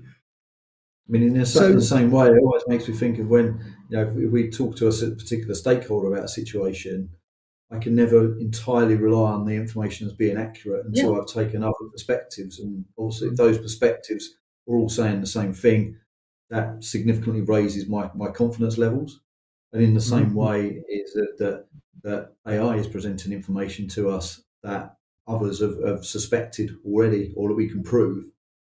I 1.09 1.11
mean, 1.11 1.23
in, 1.23 1.37
a, 1.37 1.45
so, 1.45 1.65
in 1.65 1.75
the 1.75 1.81
same 1.81 2.11
way, 2.11 2.27
it 2.27 2.39
always 2.39 2.61
makes 2.67 2.87
me 2.87 2.93
think 2.93 3.17
of 3.17 3.27
when 3.27 3.59
you 3.89 3.97
know 3.97 4.03
if 4.03 4.31
we 4.31 4.51
talk 4.51 4.75
to 4.77 4.87
a 4.87 4.91
particular 4.91 5.55
stakeholder 5.55 6.13
about 6.13 6.25
a 6.25 6.29
situation, 6.29 7.09
I 7.71 7.79
can 7.79 7.95
never 7.95 8.37
entirely 8.37 8.95
rely 8.95 9.31
on 9.31 9.45
the 9.45 9.55
information 9.55 10.05
as 10.05 10.13
being 10.13 10.37
accurate 10.37 10.85
until 10.85 11.13
yeah. 11.13 11.19
I've 11.19 11.27
taken 11.27 11.63
other 11.63 11.73
perspectives, 11.91 12.59
and 12.59 12.85
also 12.95 13.25
if 13.25 13.37
those 13.37 13.57
perspectives 13.57 14.35
are 14.67 14.75
all 14.75 14.89
saying 14.89 15.21
the 15.21 15.27
same 15.27 15.51
thing, 15.51 15.97
that 16.51 16.83
significantly 16.83 17.41
raises 17.41 17.87
my 17.87 18.11
my 18.13 18.29
confidence 18.29 18.77
levels. 18.77 19.19
And 19.73 19.83
in 19.83 19.93
the 19.93 20.01
same 20.01 20.27
mm-hmm. 20.27 20.35
way, 20.35 20.83
is 20.89 21.13
that, 21.13 21.37
that 21.39 21.65
that 22.03 22.33
AI 22.47 22.75
is 22.75 22.87
presenting 22.87 23.33
information 23.33 23.87
to 23.89 24.09
us 24.09 24.43
that 24.61 24.95
others 25.27 25.59
have, 25.59 25.81
have 25.83 26.05
suspected 26.05 26.77
already, 26.85 27.33
or 27.35 27.49
that 27.49 27.55
we 27.55 27.67
can 27.67 27.81
prove, 27.81 28.25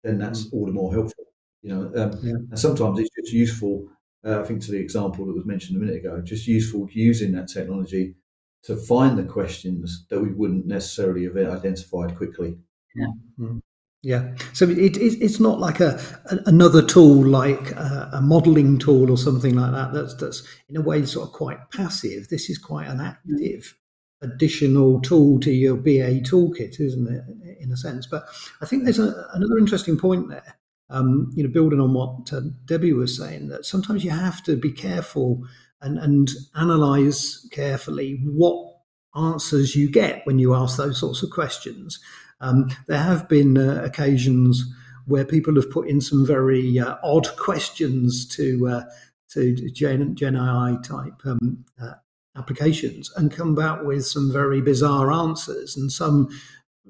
then 0.04 0.20
that's 0.20 0.46
mm-hmm. 0.46 0.58
all 0.58 0.66
the 0.68 0.72
more 0.72 0.94
helpful. 0.94 1.26
You 1.62 1.76
know, 1.76 1.82
um, 2.02 2.20
yeah. 2.24 2.34
and 2.34 2.60
sometimes 2.60 3.00
it's 3.00 3.10
just 3.20 3.34
useful. 3.34 3.88
Uh, 4.26 4.42
I 4.42 4.44
think 4.44 4.62
to 4.64 4.72
the 4.72 4.80
example 4.80 5.26
that 5.26 5.36
was 5.36 5.46
mentioned 5.46 5.78
a 5.78 5.80
minute 5.80 5.98
ago, 5.98 6.22
just 6.22 6.48
useful 6.48 6.88
using 6.92 7.32
that 7.34 7.48
technology 7.48 8.16
to 8.64 8.76
find 8.76 9.18
the 9.18 9.24
questions 9.24 10.06
that 10.10 10.20
we 10.20 10.30
wouldn't 10.30 10.66
necessarily 10.66 11.24
have 11.24 11.38
identified 11.38 12.16
quickly. 12.16 12.58
Yeah. 12.96 13.08
Mm-hmm. 13.40 13.60
Yeah, 14.02 14.34
so 14.54 14.70
it, 14.70 14.96
it, 14.96 15.22
it's 15.22 15.42
not 15.42 15.60
like 15.60 15.82
a, 15.82 16.00
a 16.32 16.38
another 16.46 16.82
tool 16.82 17.22
like 17.22 17.72
a, 17.72 18.10
a, 18.14 18.22
modelling 18.22 18.80
tool 18.80 19.12
or 19.12 19.18
something 19.18 19.56
like 19.56 19.74
that. 19.74 19.92
That's 19.94 20.16
that's 20.16 20.48
in 20.70 20.78
a 20.78 20.82
way 20.82 21.06
sort 21.06 21.28
of 21.28 21.34
quite 21.34 21.70
passive. 21.72 22.30
This 22.30 22.50
is 22.50 22.58
quite 22.58 22.88
an 22.88 23.02
active 23.02 23.76
additional 24.22 25.02
tool 25.02 25.38
to 25.42 25.52
your 25.52 25.76
BA 25.76 26.22
toolkit, 26.22 26.80
isn't 26.80 27.10
it? 27.10 27.58
In 27.60 27.74
a 27.74 27.78
sense, 27.78 28.08
but 28.08 28.24
I 28.62 28.66
think 28.66 28.86
there's 28.86 29.00
a, 29.00 29.28
another 29.34 29.58
interesting 29.58 29.98
point 29.98 30.30
there. 30.30 30.56
Um, 30.92 31.32
you 31.36 31.44
know, 31.44 31.50
building 31.50 31.80
on 31.80 31.94
what 31.94 32.34
uh, 32.34 32.42
Debbie 32.66 32.94
was 32.94 33.16
saying, 33.16 33.50
that 33.50 33.66
sometimes 33.66 34.04
you 34.04 34.10
have 34.10 34.42
to 34.44 34.56
be 34.56 34.72
careful 34.72 35.44
and 35.82 35.98
and 35.98 36.30
analyze 36.56 37.48
carefully 37.52 38.20
what 38.26 38.70
answers 39.16 39.76
you 39.76 39.90
get 39.90 40.26
when 40.26 40.40
you 40.40 40.54
ask 40.54 40.78
those 40.78 41.00
sorts 41.00 41.24
of 41.24 41.30
questions. 41.30 42.00
Um, 42.42 42.70
there 42.88 43.00
have 43.00 43.28
been 43.28 43.58
uh, 43.58 43.82
occasions 43.84 44.64
where 45.06 45.26
people 45.26 45.56
have 45.56 45.72
put 45.72 45.88
in 45.90 46.02
some 46.02 46.26
very 46.26 46.80
uh, 46.80 46.96
odd 47.04 47.28
questions 47.38 48.28
to 48.36 48.68
uh, 48.68 48.84
to 49.32 49.56
Gen, 49.72 50.16
Gen 50.16 50.36
AI 50.36 50.78
type 50.84 51.22
um, 51.26 51.66
uh, 51.82 51.94
applications 52.36 53.12
and 53.16 53.32
come 53.32 53.54
back 53.54 53.84
with 53.84 54.06
some 54.06 54.32
very 54.32 54.62
bizarre 54.62 55.12
answers 55.12 55.76
and 55.76 55.92
some 55.92 56.30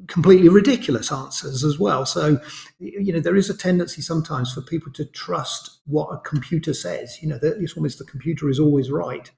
completely 0.07 0.49
ridiculous 0.49 1.11
answers 1.11 1.63
as 1.63 1.79
well. 1.79 2.05
So, 2.05 2.39
you 2.79 3.13
know, 3.13 3.19
there 3.19 3.35
is 3.35 3.49
a 3.49 3.57
tendency 3.57 4.01
sometimes 4.01 4.53
for 4.53 4.61
people 4.61 4.91
to 4.93 5.05
trust 5.05 5.79
what 5.85 6.09
a 6.09 6.17
computer 6.19 6.73
says. 6.73 7.21
You 7.21 7.29
know, 7.29 7.39
it's 7.41 7.75
almost 7.75 7.99
the 7.99 8.05
computer 8.05 8.49
is 8.49 8.59
always 8.59 8.91
right, 8.91 9.31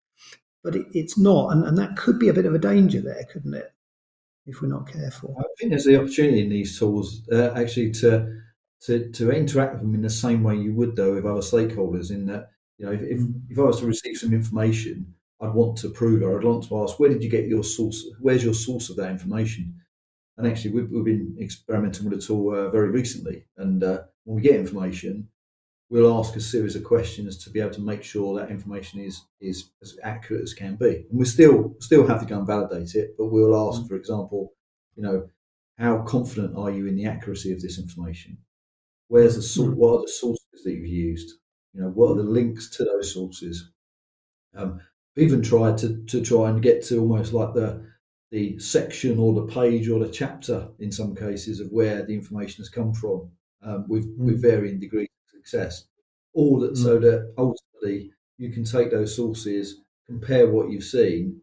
but 0.64 0.76
it, 0.76 0.88
it's 0.94 1.18
not, 1.18 1.52
and, 1.52 1.66
and 1.66 1.78
that 1.78 1.96
could 1.98 2.20
be 2.20 2.30
a 2.30 2.34
bit 2.34 2.46
of 2.46 2.54
a 2.54 2.60
danger 2.60 3.02
there, 3.02 3.26
couldn't 3.32 3.54
it? 3.54 3.74
if 4.46 4.62
we're 4.62 4.68
not 4.68 4.92
careful. 4.92 5.36
I 5.40 5.44
think 5.58 5.72
there's 5.72 5.86
the 5.86 6.00
opportunity 6.00 6.42
in 6.42 6.50
these 6.50 6.78
tools 6.78 7.28
uh, 7.32 7.52
actually 7.56 7.92
to, 7.92 8.42
to 8.82 9.12
to 9.12 9.32
interact 9.32 9.74
with 9.74 9.82
them 9.82 9.96
in 9.96 10.02
the 10.02 10.10
same 10.10 10.44
way 10.44 10.56
you 10.56 10.74
would 10.74 10.96
though 10.96 11.14
with 11.14 11.26
other 11.26 11.42
stakeholders. 11.42 12.12
In 12.12 12.26
that, 12.28 12.50
you 12.78 12.86
know, 12.86 12.92
if, 12.92 13.02
if, 13.02 13.20
mm. 13.20 13.42
if 13.50 13.60
I 13.60 13.64
was 13.64 13.80
to 13.80 13.86
receive 13.86 14.18
some 14.18 14.34
information, 14.34 15.14
I'd 15.42 15.54
want 15.54 15.78
to 15.80 15.90
prove 15.90 16.22
it. 16.22 16.26
I'd 16.26 16.44
want 16.44 16.68
to 16.68 16.84
ask, 16.84 17.00
where 17.00 17.10
did 17.10 17.24
you 17.24 17.30
get 17.30 17.48
your 17.48 17.64
source? 17.64 18.06
Where's 18.20 18.44
your 18.44 18.54
source 18.54 18.90
of 18.90 18.96
that 18.98 19.12
information? 19.12 19.76
And 20.42 20.52
actually, 20.52 20.72
we've, 20.72 20.90
we've 20.90 21.06
been 21.06 21.38
experimenting 21.40 22.10
with 22.10 22.18
a 22.18 22.22
tool 22.22 22.56
uh, 22.56 22.72
very 22.72 22.90
recently. 22.90 23.46
And 23.58 23.84
uh, 23.84 24.02
when 24.24 24.38
we 24.38 24.42
get 24.42 24.56
information, 24.56 25.28
we'll 25.88 26.18
ask 26.18 26.36
a 26.36 26.42
series 26.42 26.76
of 26.76 26.84
questions 26.84 27.38
to 27.44 27.52
be 27.52 27.60
able 27.60 27.70
to 27.76 27.82
make 27.82 28.02
sure 28.02 28.40
that 28.40 28.50
information 28.50 29.02
is 29.02 29.24
is 29.40 29.70
as 29.84 30.00
accurate 30.02 30.42
as 30.42 30.56
can 30.56 30.78
be. 30.78 31.06
And 31.12 31.20
we 31.20 31.26
still 31.26 31.76
still 31.80 32.08
have 32.08 32.22
to 32.22 32.26
go 32.26 32.40
and 32.40 32.48
validate 32.48 32.96
it, 32.96 33.14
but 33.20 33.28
we'll 33.28 33.70
ask, 33.70 33.84
mm. 33.84 33.88
for 33.88 33.96
example, 33.96 34.54
you 34.96 35.04
know, 35.04 35.30
how 35.78 36.00
confident 36.00 36.58
are 36.58 36.72
you 36.72 36.88
in 36.88 36.96
the 36.96 37.06
accuracy 37.06 37.54
of 37.54 37.62
this 37.62 37.78
information? 37.78 38.40
Where's 39.10 39.36
the 39.36 39.44
source? 39.44 39.76
Mm. 39.76 39.76
What 39.76 39.94
are 39.94 40.02
the 40.02 40.08
sources 40.08 40.64
that 40.64 40.72
you've 40.72 40.88
used? 40.88 41.34
You 41.76 41.82
know, 41.82 41.90
what 41.90 42.14
are 42.14 42.16
the 42.16 42.24
links 42.24 42.68
to 42.78 42.84
those 42.84 43.14
sources? 43.14 43.70
Um, 44.56 44.82
even 45.18 45.44
tried 45.44 45.78
to 45.78 46.04
to 46.08 46.20
try 46.24 46.50
and 46.50 46.64
get 46.64 46.84
to 46.86 46.98
almost 46.98 47.32
like 47.32 47.54
the 47.54 47.91
the 48.32 48.58
section 48.60 49.20
or 49.20 49.34
the 49.34 49.54
page 49.54 49.90
or 49.90 50.00
the 50.00 50.12
chapter 50.12 50.70
in 50.80 50.92
some 50.92 51.14
cases 51.16 51.60
of 51.60 51.68
where 51.70 52.04
the 52.04 52.14
information 52.14 52.62
has 52.62 52.70
come 52.70 52.94
from 52.94 53.30
um, 53.64 53.86
with 53.88 54.08
mm. 54.18 54.26
with 54.26 54.42
varying 54.42 54.80
degrees 54.80 55.10
of 55.26 55.40
success. 55.40 55.86
All 56.34 56.60
that 56.62 56.74
mm. 56.74 56.78
so 56.78 56.98
that 57.00 57.34
ultimately 57.38 58.12
you 58.38 58.52
can 58.52 58.64
take 58.64 58.90
those 58.90 59.16
sources, 59.16 59.82
compare 60.08 60.50
what 60.50 60.72
you've 60.72 60.84
seen 60.84 61.42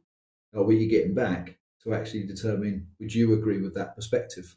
or 0.55 0.65
what 0.65 0.77
you're 0.77 0.89
getting 0.89 1.15
back 1.15 1.59
to 1.85 1.95
actually 1.95 2.27
determine 2.27 2.87
would 2.99 3.15
you 3.15 3.35
agree 3.35 3.61
with 3.61 3.75
that 3.75 3.95
perspective? 3.95 4.57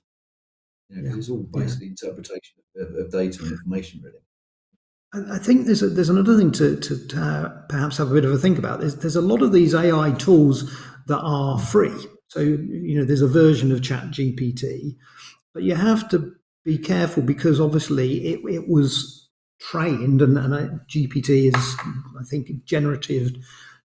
You 0.89 1.01
know, 1.01 1.09
yeah. 1.09 1.17
it's 1.17 1.29
all 1.29 1.45
basically 1.53 1.87
yeah. 1.87 1.91
interpretation 2.01 2.55
of, 2.77 2.95
of, 2.95 3.11
data 3.11 3.43
and 3.43 3.51
information, 3.51 4.01
really. 4.03 5.29
I 5.33 5.37
think 5.37 5.65
there's 5.65 5.83
a, 5.83 5.89
there's 5.89 6.09
another 6.09 6.37
thing 6.37 6.51
to, 6.53 6.79
to, 6.79 7.07
to 7.07 7.21
uh, 7.21 7.49
perhaps 7.67 7.97
have 7.97 8.11
a 8.11 8.13
bit 8.13 8.25
of 8.25 8.31
a 8.31 8.37
think 8.37 8.57
about. 8.57 8.79
There's, 8.79 8.95
there's 8.97 9.15
a 9.17 9.21
lot 9.21 9.41
of 9.41 9.51
these 9.51 9.75
AI 9.75 10.11
tools 10.13 10.73
that 11.07 11.19
are 11.19 11.59
free. 11.59 11.93
So 12.31 12.39
you 12.39 12.97
know, 12.97 13.03
there's 13.03 13.21
a 13.21 13.27
version 13.27 13.73
of 13.73 13.83
Chat 13.83 14.05
GPT, 14.05 14.95
but 15.53 15.63
you 15.63 15.75
have 15.75 16.07
to 16.11 16.33
be 16.63 16.77
careful 16.77 17.23
because 17.23 17.59
obviously 17.59 18.25
it, 18.25 18.39
it 18.49 18.69
was 18.69 19.27
trained, 19.59 20.21
and, 20.21 20.37
and 20.37 20.79
GPT 20.89 21.53
is, 21.53 21.75
I 22.17 22.23
think, 22.23 22.63
generative 22.63 23.33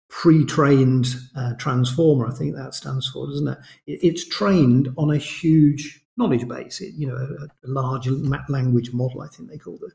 pre-trained 0.09 1.15
uh, 1.37 1.53
transformer. 1.59 2.27
I 2.27 2.35
think 2.35 2.57
that 2.57 2.75
stands 2.75 3.09
for, 3.09 3.29
doesn't 3.29 3.47
it? 3.47 3.59
it? 3.87 4.01
It's 4.03 4.29
trained 4.29 4.89
on 4.99 5.13
a 5.13 5.17
huge 5.17 6.05
knowledge 6.17 6.49
base. 6.49 6.81
It, 6.81 6.95
you 6.97 7.07
know, 7.07 7.15
a, 7.15 7.45
a, 7.45 7.69
large 7.69 8.09
language 8.49 8.93
model. 8.93 9.21
I 9.21 9.29
think 9.29 9.49
they 9.49 9.59
call 9.59 9.77
it. 9.77 9.93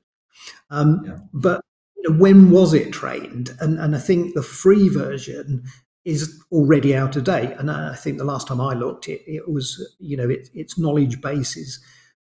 Um, 0.70 1.02
yeah. 1.06 1.18
But 1.34 1.62
you 1.98 2.10
know, 2.10 2.18
when 2.18 2.52
was 2.52 2.74
it 2.74 2.94
trained? 2.94 3.50
And 3.60 3.78
and 3.78 3.98
I 3.98 4.00
think 4.00 4.34
the 4.34 4.44
free 4.44 4.88
version 4.88 5.66
is 6.10 6.42
already 6.52 6.96
out 6.96 7.16
of 7.16 7.24
date. 7.24 7.52
And 7.58 7.70
I 7.70 7.96
think 7.96 8.18
the 8.18 8.24
last 8.26 8.48
time 8.48 8.62
I 8.62 8.74
looked, 8.74 9.08
it, 9.08 9.22
it 9.28 9.50
was 9.50 9.96
you 10.00 10.18
know 10.18 10.30
it, 10.30 10.50
its 10.54 10.78
knowledge 10.78 11.22
base 11.22 11.56
is 11.58 11.80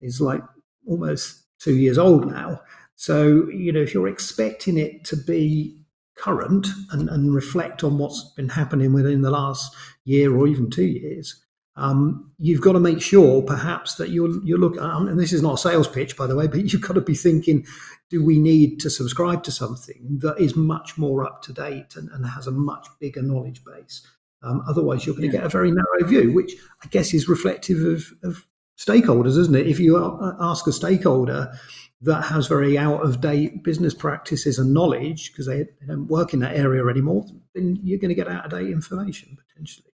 is 0.01 0.21
like 0.21 0.41
almost 0.87 1.43
two 1.59 1.75
years 1.75 1.97
old 1.97 2.29
now. 2.29 2.61
So, 2.95 3.49
you 3.49 3.71
know, 3.71 3.81
if 3.81 3.93
you're 3.93 4.07
expecting 4.07 4.77
it 4.77 5.03
to 5.05 5.15
be 5.15 5.81
current 6.17 6.67
and, 6.91 7.09
and 7.09 7.33
reflect 7.33 7.83
on 7.83 7.97
what's 7.97 8.23
been 8.35 8.49
happening 8.49 8.93
within 8.93 9.21
the 9.21 9.31
last 9.31 9.75
year 10.05 10.35
or 10.35 10.47
even 10.47 10.69
two 10.69 10.85
years, 10.85 11.43
um, 11.75 12.31
you've 12.37 12.61
got 12.61 12.73
to 12.73 12.79
make 12.79 13.01
sure 13.01 13.41
perhaps 13.41 13.95
that 13.95 14.09
you're, 14.09 14.43
you're 14.43 14.57
looking, 14.57 14.81
um, 14.81 15.07
and 15.07 15.19
this 15.19 15.33
is 15.33 15.41
not 15.41 15.55
a 15.55 15.57
sales 15.57 15.87
pitch, 15.87 16.17
by 16.17 16.27
the 16.27 16.35
way, 16.35 16.47
but 16.51 16.71
you've 16.71 16.81
got 16.81 16.93
to 16.93 17.01
be 17.01 17.15
thinking, 17.15 17.65
do 18.09 18.23
we 18.23 18.37
need 18.39 18.79
to 18.81 18.89
subscribe 18.89 19.43
to 19.43 19.51
something 19.51 20.19
that 20.21 20.37
is 20.39 20.55
much 20.55 20.97
more 20.97 21.25
up 21.25 21.41
to 21.43 21.53
date 21.53 21.95
and, 21.95 22.09
and 22.09 22.25
has 22.25 22.47
a 22.47 22.51
much 22.51 22.87
bigger 22.99 23.21
knowledge 23.21 23.63
base? 23.63 24.05
Um, 24.43 24.63
otherwise, 24.67 25.05
you're 25.05 25.15
going 25.15 25.29
to 25.29 25.35
yeah. 25.35 25.41
get 25.41 25.45
a 25.45 25.49
very 25.49 25.71
narrow 25.71 26.03
view, 26.03 26.33
which 26.33 26.53
I 26.83 26.87
guess 26.87 27.13
is 27.13 27.29
reflective 27.29 27.83
of, 27.83 28.11
of 28.23 28.45
stakeholders, 28.77 29.37
isn't 29.37 29.55
it? 29.55 29.67
If 29.67 29.79
you 29.79 29.97
ask 30.41 30.65
a 30.67 30.71
stakeholder, 30.71 31.53
that 32.01 32.23
has 32.23 32.47
very 32.47 32.77
out 32.77 33.05
of 33.05 33.21
date 33.21 33.63
business 33.63 33.93
practices 33.93 34.57
and 34.57 34.73
knowledge 34.73 35.31
because 35.31 35.45
they, 35.45 35.63
they, 35.63 35.87
don't 35.87 36.07
work 36.07 36.33
in 36.33 36.39
that 36.39 36.55
area 36.55 36.85
anymore, 36.87 37.25
then 37.53 37.79
you're 37.83 37.99
going 37.99 38.09
to 38.09 38.15
get 38.15 38.27
out 38.27 38.45
of 38.45 38.51
date 38.51 38.71
information 38.71 39.37
potentially. 39.47 39.90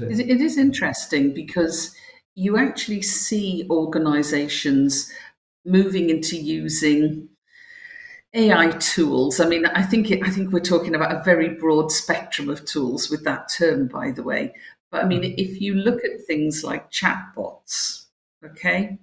It. 0.00 0.20
it 0.20 0.40
is 0.40 0.58
interesting 0.58 1.34
because 1.34 1.94
you 2.34 2.56
actually 2.56 3.02
see 3.02 3.66
organizations 3.70 5.12
moving 5.64 6.10
into 6.10 6.36
using 6.36 7.28
AI 8.34 8.70
tools. 8.80 9.40
I 9.40 9.46
mean, 9.46 9.66
I 9.66 9.82
think 9.82 10.10
it, 10.10 10.22
I 10.24 10.30
think 10.30 10.52
we're 10.52 10.60
talking 10.60 10.94
about 10.94 11.14
a 11.14 11.22
very 11.22 11.50
broad 11.50 11.92
spectrum 11.92 12.50
of 12.50 12.64
tools 12.64 13.08
with 13.08 13.24
that 13.24 13.48
term, 13.48 13.86
by 13.86 14.10
the 14.10 14.22
way. 14.22 14.52
But 14.90 15.04
I 15.04 15.06
mean, 15.06 15.22
mm. 15.22 15.34
if 15.38 15.60
you 15.60 15.74
look 15.74 16.04
at 16.04 16.24
things 16.26 16.64
like 16.64 16.90
chatbots, 16.90 18.06
okay, 18.44 18.98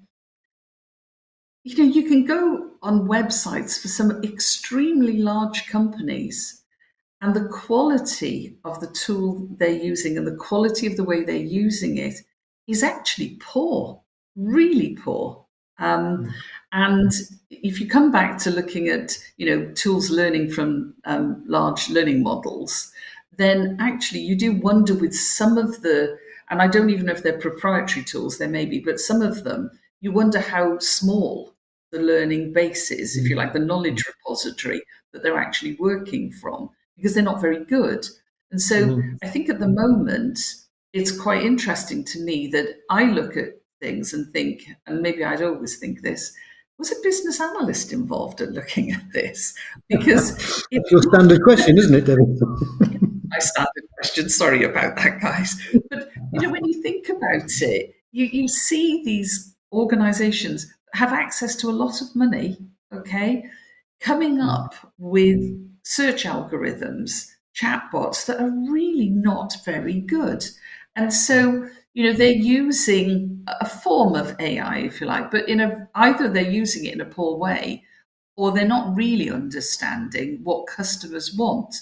you 1.63 1.77
know, 1.77 1.83
you 1.83 2.07
can 2.07 2.25
go 2.25 2.71
on 2.81 3.07
websites 3.07 3.79
for 3.79 3.87
some 3.87 4.23
extremely 4.23 5.17
large 5.19 5.67
companies, 5.67 6.60
and 7.21 7.35
the 7.35 7.47
quality 7.49 8.57
of 8.65 8.79
the 8.79 8.87
tool 8.87 9.47
they're 9.57 9.69
using 9.69 10.17
and 10.17 10.25
the 10.25 10.35
quality 10.35 10.87
of 10.87 10.97
the 10.97 11.03
way 11.03 11.23
they're 11.23 11.35
using 11.35 11.97
it 11.97 12.15
is 12.67 12.83
actually 12.83 13.37
poor, 13.39 14.01
really 14.35 14.95
poor. 14.95 15.45
Um, 15.77 16.25
mm. 16.25 16.31
And 16.71 17.11
if 17.49 17.79
you 17.79 17.87
come 17.87 18.11
back 18.11 18.37
to 18.39 18.49
looking 18.51 18.87
at, 18.87 19.17
you 19.37 19.45
know, 19.45 19.71
tools 19.73 20.09
learning 20.09 20.51
from 20.51 20.95
um, 21.05 21.43
large 21.47 21.89
learning 21.89 22.23
models, 22.23 22.91
then 23.37 23.77
actually 23.79 24.21
you 24.21 24.35
do 24.35 24.53
wonder 24.53 24.93
with 24.93 25.13
some 25.13 25.57
of 25.57 25.81
the, 25.81 26.17
and 26.49 26.61
I 26.61 26.67
don't 26.67 26.89
even 26.89 27.05
know 27.05 27.13
if 27.13 27.23
they're 27.23 27.39
proprietary 27.39 28.03
tools, 28.03 28.37
there 28.37 28.47
may 28.49 28.65
be, 28.65 28.79
but 28.79 28.99
some 28.99 29.21
of 29.21 29.43
them 29.43 29.69
you 30.01 30.11
wonder 30.11 30.39
how 30.39 30.79
small 30.79 31.53
the 31.91 31.99
learning 31.99 32.53
bases, 32.53 33.15
if 33.15 33.29
you 33.29 33.35
like, 33.35 33.53
the 33.53 33.59
knowledge 33.59 34.03
repository 34.07 34.81
that 35.13 35.23
they're 35.23 35.37
actually 35.37 35.75
working 35.75 36.31
from, 36.31 36.69
because 37.01 37.15
they're 37.15 37.23
not 37.23 37.41
very 37.41 37.65
good. 37.65 38.05
And 38.51 38.61
so 38.61 38.85
mm-hmm. 38.85 39.15
I 39.23 39.27
think 39.27 39.49
at 39.49 39.59
the 39.59 39.67
moment, 39.67 40.39
it's 40.93 41.17
quite 41.17 41.43
interesting 41.43 42.03
to 42.05 42.23
me 42.23 42.47
that 42.47 42.75
I 42.89 43.05
look 43.05 43.35
at 43.37 43.55
things 43.79 44.13
and 44.13 44.31
think, 44.31 44.63
and 44.85 45.01
maybe 45.01 45.23
I'd 45.23 45.41
always 45.41 45.79
think 45.79 46.01
this, 46.01 46.33
was 46.77 46.91
a 46.91 47.01
business 47.03 47.39
analyst 47.39 47.93
involved 47.93 48.41
at 48.41 48.51
looking 48.51 48.91
at 48.91 49.03
this? 49.13 49.53
Because 49.89 50.65
it's 50.71 50.91
your 50.91 51.01
standard 51.01 51.41
question, 51.43 51.77
isn't 51.77 51.93
it, 51.93 52.05
Debbie? 52.05 52.23
my 53.27 53.39
standard 53.39 53.83
question. 53.97 54.29
Sorry 54.29 54.63
about 54.63 54.95
that, 54.97 55.21
guys. 55.21 55.55
But 55.89 56.09
you 56.33 56.41
know, 56.41 56.49
when 56.49 56.65
you 56.65 56.81
think 56.81 57.09
about 57.09 57.49
it, 57.61 57.95
you, 58.11 58.25
you 58.25 58.47
see 58.47 59.03
these 59.03 59.55
organizations 59.71 60.71
have 60.93 61.13
access 61.13 61.55
to 61.57 61.69
a 61.69 61.71
lot 61.71 62.01
of 62.01 62.15
money, 62.15 62.57
okay, 62.93 63.45
coming 64.01 64.39
up 64.39 64.75
with 64.97 65.39
search 65.83 66.23
algorithms, 66.23 67.31
chatbots 67.55 68.25
that 68.25 68.39
are 68.39 68.51
really 68.69 69.09
not 69.09 69.53
very 69.65 69.99
good. 69.99 70.45
And 70.95 71.13
so, 71.13 71.67
you 71.93 72.03
know, 72.03 72.13
they're 72.13 72.31
using 72.31 73.45
a 73.59 73.67
form 73.67 74.15
of 74.15 74.35
AI, 74.39 74.79
if 74.79 75.01
you 75.01 75.07
like, 75.07 75.31
but 75.31 75.47
in 75.47 75.59
a 75.59 75.89
either 75.95 76.29
they're 76.29 76.49
using 76.49 76.85
it 76.85 76.93
in 76.93 77.01
a 77.01 77.05
poor 77.05 77.37
way 77.37 77.83
or 78.35 78.51
they're 78.51 78.67
not 78.67 78.95
really 78.95 79.29
understanding 79.29 80.39
what 80.43 80.67
customers 80.67 81.33
want. 81.33 81.75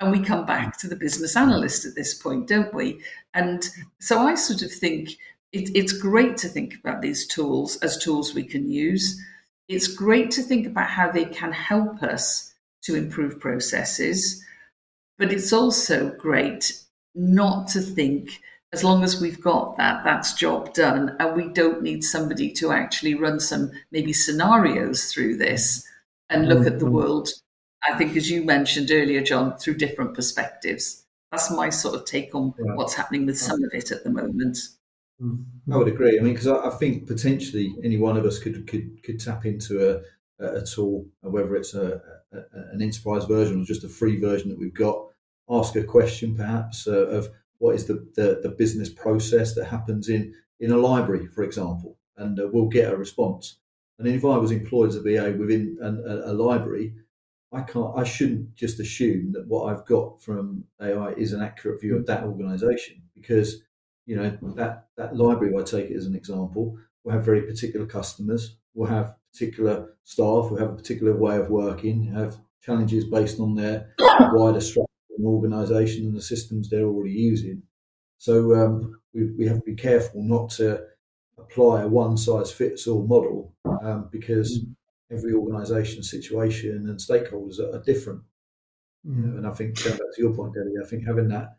And 0.00 0.10
we 0.10 0.20
come 0.20 0.44
back 0.44 0.78
to 0.78 0.88
the 0.88 0.96
business 0.96 1.36
analyst 1.36 1.84
at 1.84 1.94
this 1.94 2.14
point, 2.14 2.48
don't 2.48 2.74
we? 2.74 3.00
And 3.34 3.68
so 4.00 4.18
I 4.18 4.34
sort 4.34 4.62
of 4.62 4.72
think 4.72 5.10
it, 5.52 5.70
it's 5.76 5.92
great 5.92 6.36
to 6.38 6.48
think 6.48 6.74
about 6.74 7.02
these 7.02 7.26
tools 7.26 7.76
as 7.76 7.98
tools 7.98 8.34
we 8.34 8.42
can 8.42 8.68
use. 8.68 9.20
It's 9.68 9.86
great 9.86 10.30
to 10.32 10.42
think 10.42 10.66
about 10.66 10.90
how 10.90 11.10
they 11.10 11.24
can 11.24 11.52
help 11.52 12.02
us 12.02 12.51
to 12.82 12.94
improve 12.94 13.40
processes, 13.40 14.42
but 15.18 15.32
it's 15.32 15.52
also 15.52 16.10
great 16.10 16.72
not 17.14 17.68
to 17.68 17.80
think 17.80 18.40
as 18.72 18.82
long 18.82 19.04
as 19.04 19.20
we've 19.20 19.40
got 19.40 19.76
that, 19.76 20.02
that's 20.02 20.32
job 20.32 20.72
done, 20.72 21.14
and 21.20 21.36
we 21.36 21.48
don't 21.48 21.82
need 21.82 22.02
somebody 22.02 22.50
to 22.50 22.72
actually 22.72 23.14
run 23.14 23.38
some 23.38 23.70
maybe 23.90 24.14
scenarios 24.14 25.12
through 25.12 25.36
this 25.36 25.86
and 26.30 26.48
look 26.48 26.66
at 26.66 26.78
the 26.78 26.86
mm-hmm. 26.86 26.94
world 26.94 27.28
I 27.88 27.96
think, 27.96 28.16
as 28.16 28.30
you 28.30 28.44
mentioned 28.44 28.90
earlier, 28.90 29.22
John, 29.22 29.56
through 29.56 29.74
different 29.74 30.14
perspectives. 30.14 31.04
That's 31.30 31.50
my 31.50 31.70
sort 31.70 31.94
of 31.94 32.04
take 32.04 32.34
on 32.34 32.54
yeah. 32.58 32.74
what's 32.74 32.94
happening 32.94 33.26
with 33.26 33.38
some 33.38 33.62
of 33.64 33.70
it 33.72 33.90
at 33.90 34.04
the 34.04 34.10
moment. 34.10 34.58
I 35.20 35.76
would 35.76 35.88
agree. 35.88 36.18
I 36.18 36.22
mean, 36.22 36.34
because 36.34 36.46
I, 36.46 36.66
I, 36.66 36.70
think 36.70 37.06
potentially 37.06 37.74
any 37.84 37.96
one 37.96 38.16
of 38.16 38.24
us 38.24 38.38
could 38.38 38.66
could 38.66 39.02
could 39.04 39.20
tap 39.20 39.46
into 39.46 39.88
a 39.88 40.00
a 40.42 40.80
all, 40.80 41.06
whether 41.20 41.56
it's 41.56 41.74
a, 41.74 42.00
a 42.32 42.38
an 42.72 42.80
enterprise 42.80 43.24
version 43.24 43.60
or 43.60 43.64
just 43.64 43.84
a 43.84 43.88
free 43.88 44.18
version 44.18 44.48
that 44.50 44.58
we've 44.58 44.74
got. 44.74 45.06
Ask 45.50 45.76
a 45.76 45.84
question, 45.84 46.36
perhaps, 46.36 46.86
uh, 46.86 47.06
of 47.08 47.28
what 47.58 47.74
is 47.74 47.86
the, 47.86 48.06
the, 48.14 48.40
the 48.42 48.54
business 48.56 48.88
process 48.88 49.54
that 49.54 49.66
happens 49.66 50.08
in 50.08 50.34
in 50.60 50.70
a 50.70 50.76
library, 50.76 51.26
for 51.26 51.42
example, 51.42 51.98
and 52.16 52.38
uh, 52.38 52.48
we'll 52.52 52.68
get 52.68 52.92
a 52.92 52.96
response. 52.96 53.58
And 53.98 54.08
if 54.08 54.24
I 54.24 54.36
was 54.36 54.50
employed 54.50 54.90
as 54.90 54.96
a 54.96 55.00
BA 55.00 55.36
within 55.38 55.76
an, 55.80 56.02
a, 56.06 56.32
a 56.32 56.34
library, 56.34 56.94
I 57.52 57.60
can't, 57.60 57.96
I 57.96 58.04
shouldn't 58.04 58.54
just 58.54 58.80
assume 58.80 59.32
that 59.32 59.46
what 59.46 59.64
I've 59.66 59.84
got 59.86 60.22
from 60.22 60.64
AI 60.80 61.10
is 61.12 61.32
an 61.32 61.42
accurate 61.42 61.80
view 61.80 61.96
of 61.96 62.06
that 62.06 62.24
organization 62.24 63.02
because, 63.14 63.62
you 64.06 64.16
know, 64.16 64.36
that, 64.56 64.86
that 64.96 65.16
library, 65.16 65.54
I 65.56 65.62
take 65.62 65.90
it 65.90 65.96
as 65.96 66.06
an 66.06 66.16
example, 66.16 66.78
will 67.04 67.12
have 67.12 67.24
very 67.24 67.42
particular 67.42 67.86
customers, 67.86 68.56
will 68.74 68.86
have 68.86 69.16
particular 69.32 69.96
staff, 70.04 70.48
who 70.48 70.56
have 70.56 70.70
a 70.70 70.76
particular 70.76 71.16
way 71.16 71.36
of 71.36 71.50
working, 71.50 72.04
have 72.12 72.36
challenges 72.62 73.04
based 73.04 73.40
on 73.40 73.54
their 73.54 73.94
wider 73.98 74.60
structure 74.60 74.88
and 75.16 75.26
organization 75.26 76.06
and 76.06 76.16
the 76.16 76.22
systems 76.22 76.68
they're 76.68 76.86
already 76.86 77.12
using. 77.12 77.62
So 78.18 78.54
um, 78.54 79.00
we, 79.14 79.32
we 79.32 79.46
have 79.46 79.58
to 79.58 79.64
be 79.64 79.74
careful 79.74 80.22
not 80.22 80.50
to 80.50 80.84
apply 81.38 81.82
a 81.82 81.88
one 81.88 82.16
size 82.16 82.52
fits 82.52 82.86
all 82.86 83.06
model 83.06 83.54
um, 83.82 84.08
because 84.12 84.60
mm 84.60 84.74
every 85.12 85.34
organisation 85.34 86.02
situation 86.02 86.88
and 86.88 86.98
stakeholders 86.98 87.60
are, 87.60 87.76
are 87.76 87.82
different. 87.82 88.22
Mm. 89.06 89.16
You 89.16 89.22
know, 89.22 89.36
and 89.38 89.46
I 89.46 89.50
think 89.50 89.82
going 89.82 89.96
back 89.96 90.14
to 90.14 90.22
your 90.22 90.34
point, 90.34 90.54
Debbie, 90.54 90.82
I 90.82 90.86
think 90.86 91.06
having 91.06 91.28
that 91.28 91.56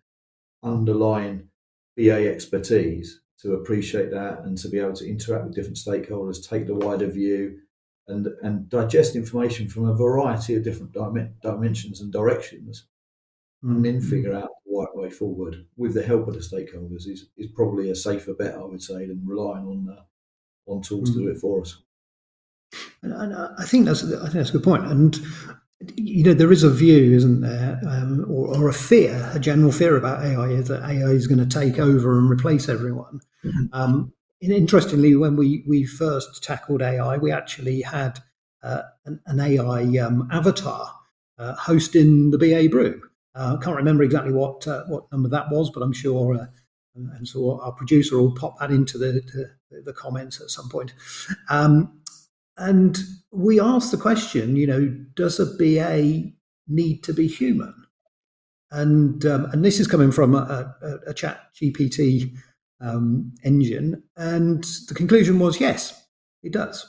underlying 0.64 1.50
BA 1.96 2.32
expertise 2.32 3.22
to 3.42 3.56
appreciate 3.56 4.12
that 4.12 4.40
and 4.40 4.58
to 4.58 4.70
be 4.70 4.80
able 4.80 4.94
to 4.94 5.08
interact 5.08 5.46
with 5.46 5.56
different 5.56 5.78
stakeholders, 5.78 6.48
take 6.48 6.66
the 6.66 6.76
wider 6.76 7.08
view, 7.08 7.60
and 8.08 8.28
and 8.42 8.70
digest 8.70 9.16
information 9.16 9.68
from 9.68 9.88
a 9.88 9.96
variety 9.96 10.56
of 10.56 10.64
different 10.64 10.94
dim- 10.94 11.36
dimensions 11.42 12.02
and 12.02 12.12
directions, 12.12 12.86
mm. 13.64 13.72
and 13.72 13.86
then 13.86 14.00
mm-hmm. 14.00 14.10
figure 14.10 14.34
out 14.34 14.50
the 14.66 14.78
right 14.78 14.96
way 14.96 15.10
forward 15.10 15.66
with 15.78 15.94
the 15.94 16.04
help 16.04 16.28
of 16.28 16.34
the 16.34 16.40
stakeholders 16.40 17.08
is, 17.08 17.30
is 17.38 17.48
probably 17.48 17.90
a 17.90 17.96
safer 17.96 18.34
bet, 18.34 18.56
I 18.56 18.64
would 18.64 18.82
say, 18.82 19.06
than 19.06 19.22
relying 19.26 19.66
on 19.66 19.98
uh, 19.98 20.72
on 20.72 20.82
tools 20.82 21.12
mm. 21.12 21.14
to 21.14 21.20
do 21.20 21.28
it 21.30 21.38
for 21.38 21.62
us. 21.62 21.82
And, 23.02 23.14
and 23.14 23.36
I 23.58 23.66
think 23.66 23.86
that's 23.86 24.04
I 24.04 24.24
think 24.24 24.34
that's 24.34 24.50
a 24.50 24.54
good 24.54 24.64
point. 24.64 24.86
And 24.86 25.20
you 25.96 26.24
know, 26.24 26.34
there 26.34 26.52
is 26.52 26.64
a 26.64 26.70
view, 26.70 27.14
isn't 27.14 27.42
there, 27.42 27.80
um, 27.88 28.26
or, 28.30 28.58
or, 28.58 28.70
a 28.70 28.74
fear, 28.74 29.30
a 29.34 29.40
general 29.40 29.72
fear 29.72 29.98
about 29.98 30.24
AI 30.24 30.50
is 30.50 30.68
that 30.70 30.84
AI 30.84 31.10
is 31.10 31.28
going 31.28 31.40
to 31.40 31.46
take 31.46 31.80
over 31.80 32.18
and 32.18 32.30
replace 32.30 32.70
everyone. 32.70 33.20
Mm-hmm. 33.44 33.66
Um, 33.74 34.14
interestingly, 34.52 35.16
when 35.16 35.36
we 35.36 35.64
we 35.68 35.86
first 35.86 36.44
tackled 36.44 36.82
AI, 36.82 37.18
we 37.18 37.32
actually 37.32 37.82
had 37.82 38.20
uh, 38.62 38.84
an, 39.06 39.20
an, 39.26 39.40
AI 39.40 39.98
um, 39.98 40.28
avatar 40.32 40.92
uh, 41.38 41.54
hosting 41.56 42.32
the 42.32 42.38
BA 42.38 42.70
Brew. 42.70 43.02
Uh, 43.36 43.58
I 43.60 43.64
can't 43.64 43.78
remember 43.78 44.04
exactly 44.04 44.34
what 44.34 44.68
uh, 44.68 44.84
what 44.88 45.12
number 45.12 45.30
that 45.30 45.50
was, 45.50 45.70
but 45.70 45.82
I'm 45.82 45.94
sure. 45.94 46.36
Uh, 46.36 46.46
and 46.96 47.28
so 47.28 47.60
our 47.62 47.72
producer 47.72 48.18
will 48.18 48.36
pop 48.36 48.60
that 48.60 48.70
into 48.70 49.00
the, 49.00 49.50
the, 49.72 49.82
the 49.82 49.94
comments 49.94 50.40
at 50.40 50.52
some 50.52 50.70
point. 50.70 50.94
Um, 51.50 52.02
and 52.56 53.00
we 53.32 53.60
asked 53.60 53.90
the 53.90 53.98
question, 53.98 54.56
you 54.56 54.68
know, 54.68 54.96
does 55.16 55.40
a 55.40 55.46
BA 55.58 56.32
need 56.68 57.04
to 57.04 57.14
be 57.14 57.28
human? 57.28 57.74
And 58.70 59.26
um, 59.26 59.46
and 59.46 59.64
this 59.64 59.80
is 59.80 59.88
coming 59.88 60.12
from 60.12 60.36
a, 60.36 60.76
a, 60.82 61.10
a 61.10 61.14
Chat 61.14 61.42
GPT 61.56 62.36
um, 62.84 63.34
engine, 63.44 64.04
and 64.18 64.64
the 64.88 64.94
conclusion 64.94 65.40
was 65.40 65.60
yes, 65.60 66.08
it 66.44 66.52
does, 66.52 66.86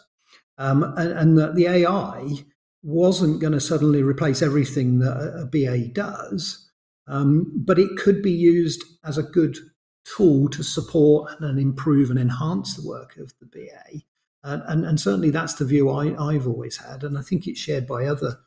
um, 0.58 0.82
and, 0.96 1.12
and 1.12 1.38
that 1.38 1.54
the 1.54 1.66
AI 1.66 2.44
wasn't 2.82 3.40
going 3.40 3.52
to 3.52 3.60
suddenly 3.60 4.02
replace 4.02 4.42
everything 4.42 4.98
that 4.98 5.16
a, 5.16 5.46
BA 5.46 5.88
does, 5.88 6.70
um, 7.06 7.50
but 7.56 7.78
it 7.78 7.96
could 7.96 8.22
be 8.22 8.32
used 8.32 8.84
as 9.04 9.16
a 9.16 9.22
good 9.22 9.56
tool 10.04 10.48
to 10.50 10.62
support 10.62 11.32
and 11.40 11.58
improve 11.58 12.10
and 12.10 12.18
enhance 12.18 12.74
the 12.74 12.86
work 12.86 13.16
of 13.16 13.32
the 13.40 13.46
BA. 13.46 14.02
And, 14.42 14.62
and, 14.66 14.84
and, 14.84 15.00
certainly 15.00 15.30
that's 15.30 15.54
the 15.54 15.64
view 15.64 15.90
I, 15.90 16.34
have 16.34 16.46
always 16.46 16.76
had, 16.76 17.02
and 17.02 17.16
I 17.16 17.22
think 17.22 17.46
it's 17.46 17.58
shared 17.58 17.86
by 17.86 18.04
other 18.04 18.40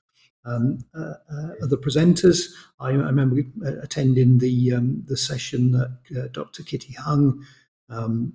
um, 0.48 0.80
uh, 0.98 1.14
uh, 1.32 1.50
other 1.64 1.78
presenters. 1.78 2.50
I, 2.80 2.90
I, 2.90 2.94
remember 2.94 3.42
attending 3.82 4.38
the 4.38 4.74
um, 4.74 5.04
the 5.08 5.18
session 5.18 5.72
that 5.72 6.20
uh, 6.20 6.28
Dr. 6.32 6.64
Kitty 6.64 6.94
Hung 6.94 7.44
um, 7.90 8.34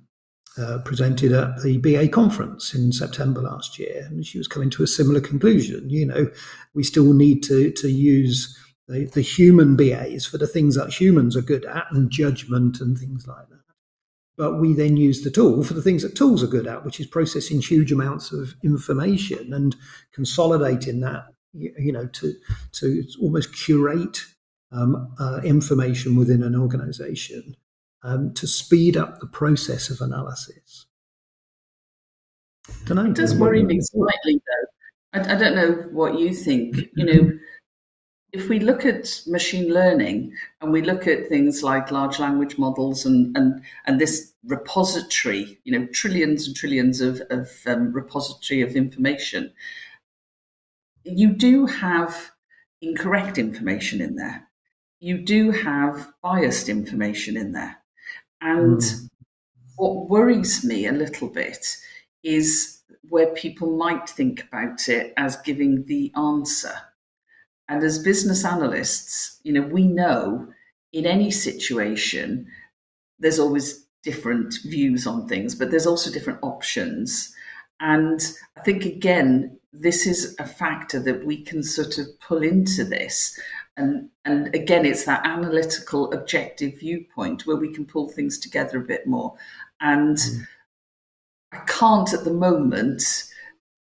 uh, 0.59 0.79
presented 0.85 1.33
at 1.33 1.63
the 1.63 1.79
BA 1.79 2.09
conference 2.09 2.75
in 2.75 2.93
September 2.93 3.41
last 3.41 3.79
year, 3.79 4.07
and 4.07 4.25
she 4.27 4.39
was 4.39 4.49
coming 4.49 4.71
to 4.71 4.83
a 4.83 4.87
similar 4.87 5.21
conclusion. 5.21 5.89
You 5.89 6.07
know, 6.07 6.31
we 6.75 6.83
still 6.83 7.13
need 7.13 7.43
to 7.45 7.71
to 7.73 7.89
use 7.89 8.57
the, 8.89 9.07
the 9.07 9.23
human 9.23 9.77
BAs 9.77 10.27
for 10.27 10.39
the 10.39 10.47
things 10.47 10.75
that 10.75 10.93
humans 10.93 11.37
are 11.37 11.43
good 11.43 11.65
at, 11.65 11.87
and 11.91 12.11
judgment 12.11 12.81
and 12.81 12.99
things 12.99 13.27
like 13.27 13.49
that 13.49 13.63
but 14.37 14.59
we 14.59 14.73
then 14.75 14.97
use 14.97 15.23
the 15.23 15.31
tool 15.31 15.63
for 15.63 15.75
the 15.75 15.83
things 15.83 16.03
that 16.03 16.17
tools 16.17 16.43
are 16.43 16.49
good 16.49 16.67
at, 16.67 16.85
which 16.85 16.99
is 16.99 17.07
processing 17.07 17.61
huge 17.61 17.93
amounts 17.93 18.33
of 18.33 18.55
information 18.65 19.53
and 19.53 19.77
consolidating 20.13 21.01
that, 21.01 21.27
you 21.55 21.93
know, 21.93 22.07
to 22.07 22.35
to 22.73 23.05
almost 23.21 23.55
curate 23.55 24.25
um, 24.71 25.15
uh, 25.19 25.41
information 25.45 26.17
within 26.17 26.43
an 26.43 26.57
organization 26.57 27.57
um, 28.03 28.33
to 28.35 28.47
speed 28.47 28.97
up 28.97 29.21
the 29.21 29.27
process 29.27 29.91
of 29.91 30.01
analysis. 30.01 30.87
Don't. 32.87 33.11
It 33.11 33.15
does 33.15 33.35
worry 33.35 33.63
me 33.63 33.81
slightly, 33.81 34.41
though. 34.47 35.21
I, 35.21 35.35
I 35.35 35.37
don't 35.37 35.55
know 35.55 35.73
what 35.91 36.19
you 36.19 36.33
think. 36.33 36.77
You 36.95 37.05
know, 37.05 37.39
if 38.33 38.49
we 38.49 38.61
look 38.61 38.87
at 38.87 39.21
machine 39.27 39.73
learning 39.73 40.33
and 40.61 40.73
we 40.73 40.81
look 40.81 41.07
at 41.07 41.29
things 41.29 41.63
like 41.63 41.91
large 41.91 42.19
language 42.19 42.57
models 42.57 43.05
and 43.05 43.37
and 43.37 43.63
and 43.87 44.01
this 44.01 44.33
repository, 44.45 45.59
you 45.65 45.79
know, 45.79 45.87
trillions 45.93 46.47
and 46.47 46.57
trillions 46.57 47.01
of, 47.01 47.21
of 47.31 47.51
um, 47.67 47.93
repository 47.93 48.63
of 48.63 48.75
information, 48.75 49.53
you 51.05 51.33
do 51.33 51.67
have 51.67 52.31
incorrect 52.81 53.39
information 53.39 54.01
in 54.01 54.17
there. 54.17 54.49
You 55.01 55.19
do 55.19 55.51
have 55.51 56.13
biased 56.23 56.69
information 56.69 57.37
in 57.37 57.53
there. 57.53 57.77
And 58.41 58.79
mm. 58.79 59.09
what 59.77 60.09
worries 60.09 60.65
me 60.65 60.87
a 60.87 60.93
little 60.93 61.29
bit 61.29 61.77
is 62.23 62.81
where 63.09 63.29
people 63.35 63.77
might 63.77 64.09
think 64.09 64.45
about 64.45 64.89
it 64.89 65.13
as 65.17 65.37
giving 65.37 65.85
the 65.87 66.13
answer 66.17 66.75
and 67.73 67.83
as 67.83 67.99
business 67.99 68.45
analysts, 68.45 69.41
you 69.45 69.53
know, 69.53 69.63
we 69.63 69.87
know 69.87 70.47
in 70.93 71.07
any 71.07 71.31
situation, 71.31 72.47
there's 73.19 73.39
always 73.39 73.87
different 74.03 74.55
views 74.65 75.07
on 75.07 75.27
things, 75.27 75.55
but 75.55 75.71
there's 75.71 75.87
also 75.87 76.11
different 76.11 76.41
options. 76.43 77.35
And 77.81 78.21
I 78.59 78.61
think, 78.61 78.85
again, 78.85 79.59
this 79.73 80.07
is 80.07 80.37
a 80.39 80.47
factor 80.47 81.01
that 81.01 81.25
we 81.25 81.43
can 81.43 81.63
sort 81.63 81.99
of 81.99 82.07
pull 82.21 82.43
into 82.43 82.85
this. 82.85 83.39
And, 83.77 84.11
and 84.25 84.55
again, 84.55 84.85
it's 84.85 85.05
that 85.05 85.27
analytical, 85.27 86.13
objective 86.13 86.79
viewpoint 86.79 87.47
where 87.47 87.57
we 87.57 87.73
can 87.73 87.87
pull 87.87 88.09
things 88.09 88.39
together 88.39 88.79
a 88.79 88.87
bit 88.87 89.07
more. 89.07 89.35
And 89.81 90.17
mm. 90.17 90.47
I 91.53 91.59
can't 91.67 92.13
at 92.13 92.25
the 92.25 92.33
moment 92.33 93.03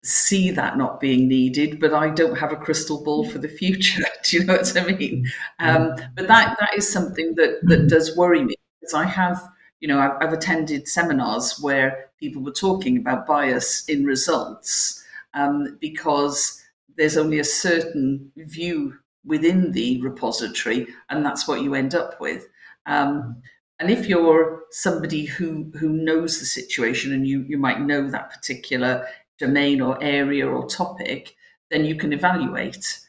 see 0.02 0.50
that 0.50 0.78
not 0.78 0.98
being 0.98 1.28
needed, 1.28 1.78
but 1.78 1.92
I 1.92 2.10
don't 2.10 2.38
have 2.38 2.52
a 2.52 2.56
crystal 2.56 3.04
ball 3.04 3.28
for 3.28 3.38
the 3.38 3.48
future. 3.48 4.02
Do 4.24 4.38
you 4.38 4.44
know 4.44 4.56
what 4.56 4.76
I 4.76 4.86
mean? 4.86 5.30
Um, 5.58 5.94
but 6.14 6.26
that 6.26 6.56
that 6.58 6.70
is 6.76 6.90
something 6.90 7.34
that 7.36 7.60
that 7.62 7.88
does 7.88 8.16
worry 8.16 8.42
me 8.42 8.54
because 8.80 8.94
I 8.94 9.04
have, 9.04 9.40
you 9.80 9.88
know, 9.88 10.00
I've, 10.00 10.16
I've 10.20 10.32
attended 10.32 10.88
seminars 10.88 11.60
where 11.60 12.10
people 12.18 12.42
were 12.42 12.52
talking 12.52 12.96
about 12.96 13.26
bias 13.26 13.84
in 13.88 14.04
results 14.04 15.01
um, 15.34 15.78
because 15.80 16.62
there's 16.96 17.16
only 17.16 17.38
a 17.38 17.44
certain 17.44 18.30
view 18.36 18.94
within 19.24 19.72
the 19.72 20.00
repository, 20.02 20.86
and 21.10 21.24
that's 21.24 21.46
what 21.46 21.62
you 21.62 21.74
end 21.74 21.94
up 21.94 22.20
with. 22.20 22.46
Um, 22.86 23.42
and 23.78 23.90
if 23.90 24.06
you're 24.06 24.62
somebody 24.70 25.24
who 25.24 25.70
who 25.78 25.88
knows 25.88 26.38
the 26.38 26.46
situation 26.46 27.12
and 27.12 27.26
you 27.26 27.44
you 27.48 27.58
might 27.58 27.80
know 27.80 28.08
that 28.08 28.30
particular 28.30 29.06
domain 29.38 29.80
or 29.80 30.02
area 30.02 30.46
or 30.46 30.68
topic, 30.68 31.34
then 31.70 31.84
you 31.84 31.96
can 31.96 32.12
evaluate. 32.12 33.00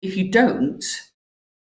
If 0.00 0.16
you 0.16 0.30
don't, 0.30 0.84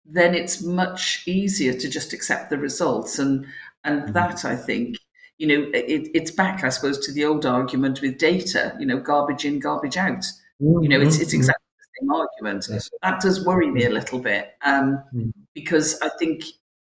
then 0.05 0.35
it's 0.35 0.62
much 0.62 1.27
easier 1.27 1.72
to 1.75 1.88
just 1.88 2.12
accept 2.12 2.51
the 2.51 2.59
results. 2.59 3.18
And 3.18 3.46
and 3.85 4.03
mm-hmm. 4.03 4.12
that 4.12 4.44
I 4.44 4.57
think, 4.57 4.96
you 5.38 5.46
know, 5.46 5.70
it, 5.74 6.08
it's 6.14 6.30
back, 6.30 6.64
I 6.64 6.68
suppose, 6.68 7.04
to 7.06 7.12
the 7.12 7.24
old 7.24 7.46
argument 7.46 8.00
with 8.00 8.18
data, 8.18 8.76
you 8.78 8.86
know, 8.86 9.00
garbage 9.00 9.44
in, 9.44 9.58
garbage 9.58 9.96
out. 9.96 10.24
Mm-hmm. 10.60 10.82
You 10.82 10.88
know, 10.88 11.00
it's 11.00 11.18
it's 11.18 11.30
mm-hmm. 11.30 11.40
exactly 11.40 11.66
the 11.78 12.00
same 12.00 12.10
argument. 12.10 12.66
Yes. 12.70 12.90
That 13.02 13.20
does 13.20 13.44
worry 13.44 13.70
me 13.70 13.84
a 13.84 13.90
little 13.90 14.18
bit. 14.18 14.52
Um, 14.62 15.02
mm-hmm. 15.14 15.30
because 15.54 15.98
I 16.00 16.10
think 16.18 16.44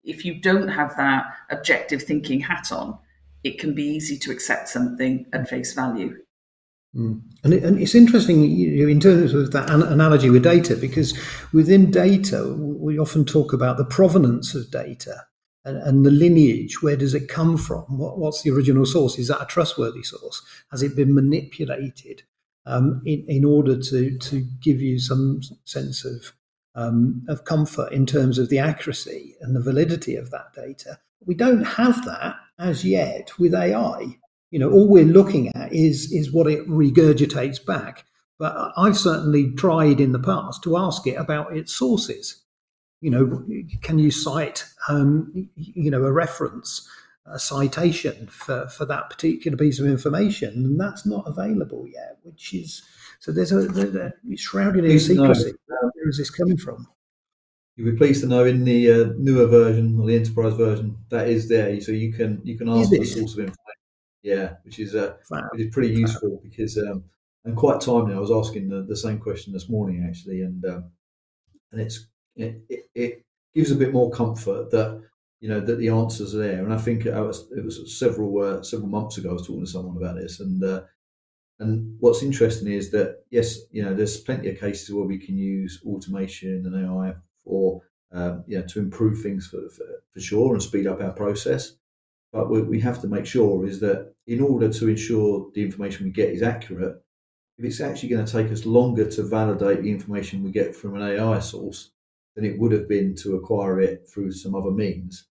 if 0.05 0.24
you 0.24 0.40
don't 0.40 0.68
have 0.68 0.96
that 0.96 1.24
objective 1.50 2.03
thinking 2.03 2.40
hat 2.40 2.72
on, 2.72 2.98
it 3.44 3.59
can 3.59 3.74
be 3.74 3.85
easy 3.85 4.18
to 4.18 4.31
accept 4.31 4.68
something 4.68 5.26
at 5.33 5.48
face 5.48 5.72
value. 5.72 6.16
Mm. 6.94 7.22
And, 7.44 7.55
it, 7.55 7.62
and, 7.62 7.81
it's 7.81 7.94
interesting 7.94 8.42
you 8.42 8.83
know, 8.83 8.88
in 8.90 8.98
terms 8.98 9.33
of 9.33 9.53
that 9.53 9.70
an- 9.70 9.85
analogy 9.85 10.29
with 10.29 10.42
data, 10.42 10.74
because 10.74 11.16
within 11.53 11.90
data, 11.90 12.53
we 12.53 12.98
often 12.98 13.24
talk 13.24 13.53
about 13.53 13.76
the 13.76 13.85
provenance 13.85 14.55
of 14.55 14.70
data 14.70 15.24
and, 15.64 15.77
and 15.77 16.07
the 16.07 16.11
lineage. 16.11 16.83
Where 16.83 16.96
does 16.96 17.14
it 17.14 17.29
come 17.29 17.57
from? 17.57 17.99
What, 17.99 18.18
what's 18.18 18.42
the 18.42 18.51
original 18.51 18.87
source? 18.87 19.18
Is 19.18 19.29
that 19.29 19.42
a 19.42 19.46
trustworthy 19.46 20.03
source? 20.03 20.42
Has 20.70 20.83
it 20.83 20.96
been 20.96 21.14
manipulated 21.14 22.23
um, 22.66 23.03
in, 23.05 23.25
in 23.29 23.44
order 23.44 23.79
to, 23.79 24.18
to 24.18 24.46
give 24.61 24.81
you 24.81 24.99
some 24.99 25.40
sense 25.64 26.05
of, 26.05 26.33
um, 26.75 27.25
of 27.29 27.44
comfort 27.44 27.92
in 27.92 28.07
terms 28.07 28.38
of 28.38 28.49
the 28.49 28.59
accuracy 28.59 29.35
and 29.40 29.55
the 29.55 29.62
validity 29.62 30.16
of 30.16 30.31
that 30.31 30.53
data? 30.55 30.99
We 31.27 31.35
don't 31.35 31.64
have 31.64 32.05
that 32.07 32.37
as 32.59 32.85
yet 32.85 33.38
with 33.38 33.55
AI. 33.55 34.18
You 34.51 34.59
know, 34.59 34.70
all 34.70 34.88
we're 34.88 35.05
looking 35.05 35.49
at 35.55 35.73
is 35.73 36.11
is 36.12 36.33
what 36.33 36.51
it 36.51 36.66
regurgitates 36.68 37.64
back. 37.64 38.05
But 38.38 38.73
I've 38.77 38.96
certainly 38.96 39.53
tried 39.53 40.01
in 40.01 40.12
the 40.12 40.18
past 40.18 40.62
to 40.64 40.77
ask 40.77 41.07
it 41.07 41.14
about 41.14 41.55
its 41.55 41.75
sources. 41.75 42.42
You 43.01 43.11
know, 43.11 43.45
can 43.81 43.99
you 43.99 44.11
cite, 44.11 44.65
um, 44.89 45.49
you 45.57 45.91
know, 45.91 46.05
a 46.05 46.13
reference, 46.13 46.87
a 47.25 47.39
citation 47.39 48.27
for, 48.27 48.69
for 48.69 48.85
that 48.85 49.09
particular 49.09 49.57
piece 49.57 49.79
of 49.79 49.87
information, 49.87 50.53
and 50.65 50.79
that's 50.79 51.07
not 51.07 51.27
available 51.27 51.87
yet. 51.89 52.19
Which 52.23 52.53
is 52.53 52.83
so 53.19 53.33
there's 53.33 53.53
a, 53.53 53.63
there's 53.63 53.95
a 53.95 54.13
shrouded 54.37 54.85
in 54.85 54.99
secrecy. 54.99 55.53
Where 55.67 56.09
is 56.09 56.19
this 56.19 56.31
coming 56.31 56.59
from? 56.59 56.87
You'll 57.77 57.93
be 57.93 57.97
pleased 57.97 58.21
to 58.23 58.29
know 58.29 58.45
in 58.45 58.65
the 58.65 58.91
uh, 58.91 59.13
newer 59.17 59.47
version 59.47 59.99
or 59.99 60.07
the 60.07 60.17
enterprise 60.17 60.55
version 60.55 60.99
that 61.09 61.29
is 61.29 61.49
there, 61.49 61.81
so 61.81 61.93
you 61.93 62.13
can 62.13 62.41
you 62.45 62.59
can 62.59 62.69
ask 62.69 62.91
the 62.91 63.05
source 63.05 63.33
of 63.33 63.41
information 63.41 63.57
yeah, 64.23 64.55
which 64.65 64.79
is 64.79 64.95
uh, 64.95 65.15
which 65.53 65.63
is 65.63 65.73
pretty 65.73 65.95
useful 65.95 66.41
because 66.43 66.77
um, 66.79 67.05
and 67.45 67.57
quite 67.57 67.81
timely. 67.81 68.15
I 68.15 68.19
was 68.19 68.31
asking 68.31 68.69
the, 68.69 68.83
the 68.83 68.97
same 68.97 69.19
question 69.19 69.53
this 69.53 69.69
morning 69.69 70.07
actually, 70.07 70.43
and 70.43 70.65
um, 70.67 70.91
and 71.73 71.81
it's 71.81 72.07
it, 72.37 72.62
it, 72.69 72.90
it, 72.95 73.25
gives 73.53 73.73
a 73.73 73.77
bit 73.77 73.93
more 73.93 74.12
comfort 74.12 74.71
that 74.71 75.03
you 75.40 75.49
know 75.49 75.61
that 75.61 75.77
the 75.79 75.88
answers 75.88 76.35
are 76.35 76.38
there. 76.38 76.62
And 76.62 76.73
I 76.73 76.79
think 76.79 77.05
it 77.07 77.14
was, 77.14 77.51
it 77.51 77.64
was 77.64 77.99
several 77.99 78.43
uh, 78.43 78.62
several 78.62 78.88
months 78.88 79.19
ago 79.19 79.31
I 79.31 79.33
was 79.33 79.47
talking 79.47 79.64
to 79.64 79.71
someone 79.71 79.97
about 79.97 80.16
this, 80.16 80.40
and 80.40 80.62
uh, 80.62 80.83
and 81.59 81.97
what's 82.01 82.23
interesting 82.23 82.69
is 82.69 82.90
that 82.93 83.25
yes, 83.31 83.59
you 83.71 83.85
know, 83.85 83.95
there's 83.95 84.19
plenty 84.19 84.51
of 84.51 84.61
cases 84.61 84.95
where 84.95 85.05
we 85.05 85.19
can 85.19 85.37
use 85.37 85.83
automation 85.87 86.64
and 86.64 86.87
AI 86.87 87.14
for 87.45 87.83
um, 88.12 88.45
you 88.47 88.59
know 88.59 88.66
to 88.66 88.79
improve 88.79 89.21
things 89.21 89.47
for, 89.47 89.69
for, 89.71 89.85
for 90.12 90.21
sure 90.21 90.53
and 90.53 90.62
speed 90.62 90.87
up 90.87 91.01
our 91.01 91.12
process. 91.12 91.73
But 92.33 92.49
what 92.49 92.66
we 92.66 92.81
have 92.81 93.01
to 93.01 93.09
make 93.09 93.27
sure 93.27 93.66
is 93.66 93.81
that 93.81 94.14
in 94.27 94.40
order 94.40 94.73
to 94.73 94.88
ensure 94.88 95.51
the 95.53 95.62
information 95.62 96.07
we 96.07 96.12
get 96.12 96.31
is 96.31 96.43
accurate, 96.43 97.03
if 97.59 97.64
it's 97.64 97.81
actually 97.81 98.11
going 98.11 98.25
to 98.25 98.33
take 98.33 98.53
us 98.53 98.64
longer 98.64 99.11
to 99.11 99.23
validate 99.25 99.83
the 99.83 99.90
information 99.90 100.45
we 100.45 100.53
get 100.53 100.77
from 100.77 100.95
an 100.95 101.03
AI 101.03 101.40
source 101.40 101.90
than 102.35 102.45
it 102.45 102.59
would 102.59 102.73
have 102.73 102.88
been 102.88 103.14
to 103.16 103.37
acquire 103.37 103.81
it 103.81 104.09
through 104.09 104.33
some 104.33 104.55
other 104.55 104.71
means, 104.71 105.27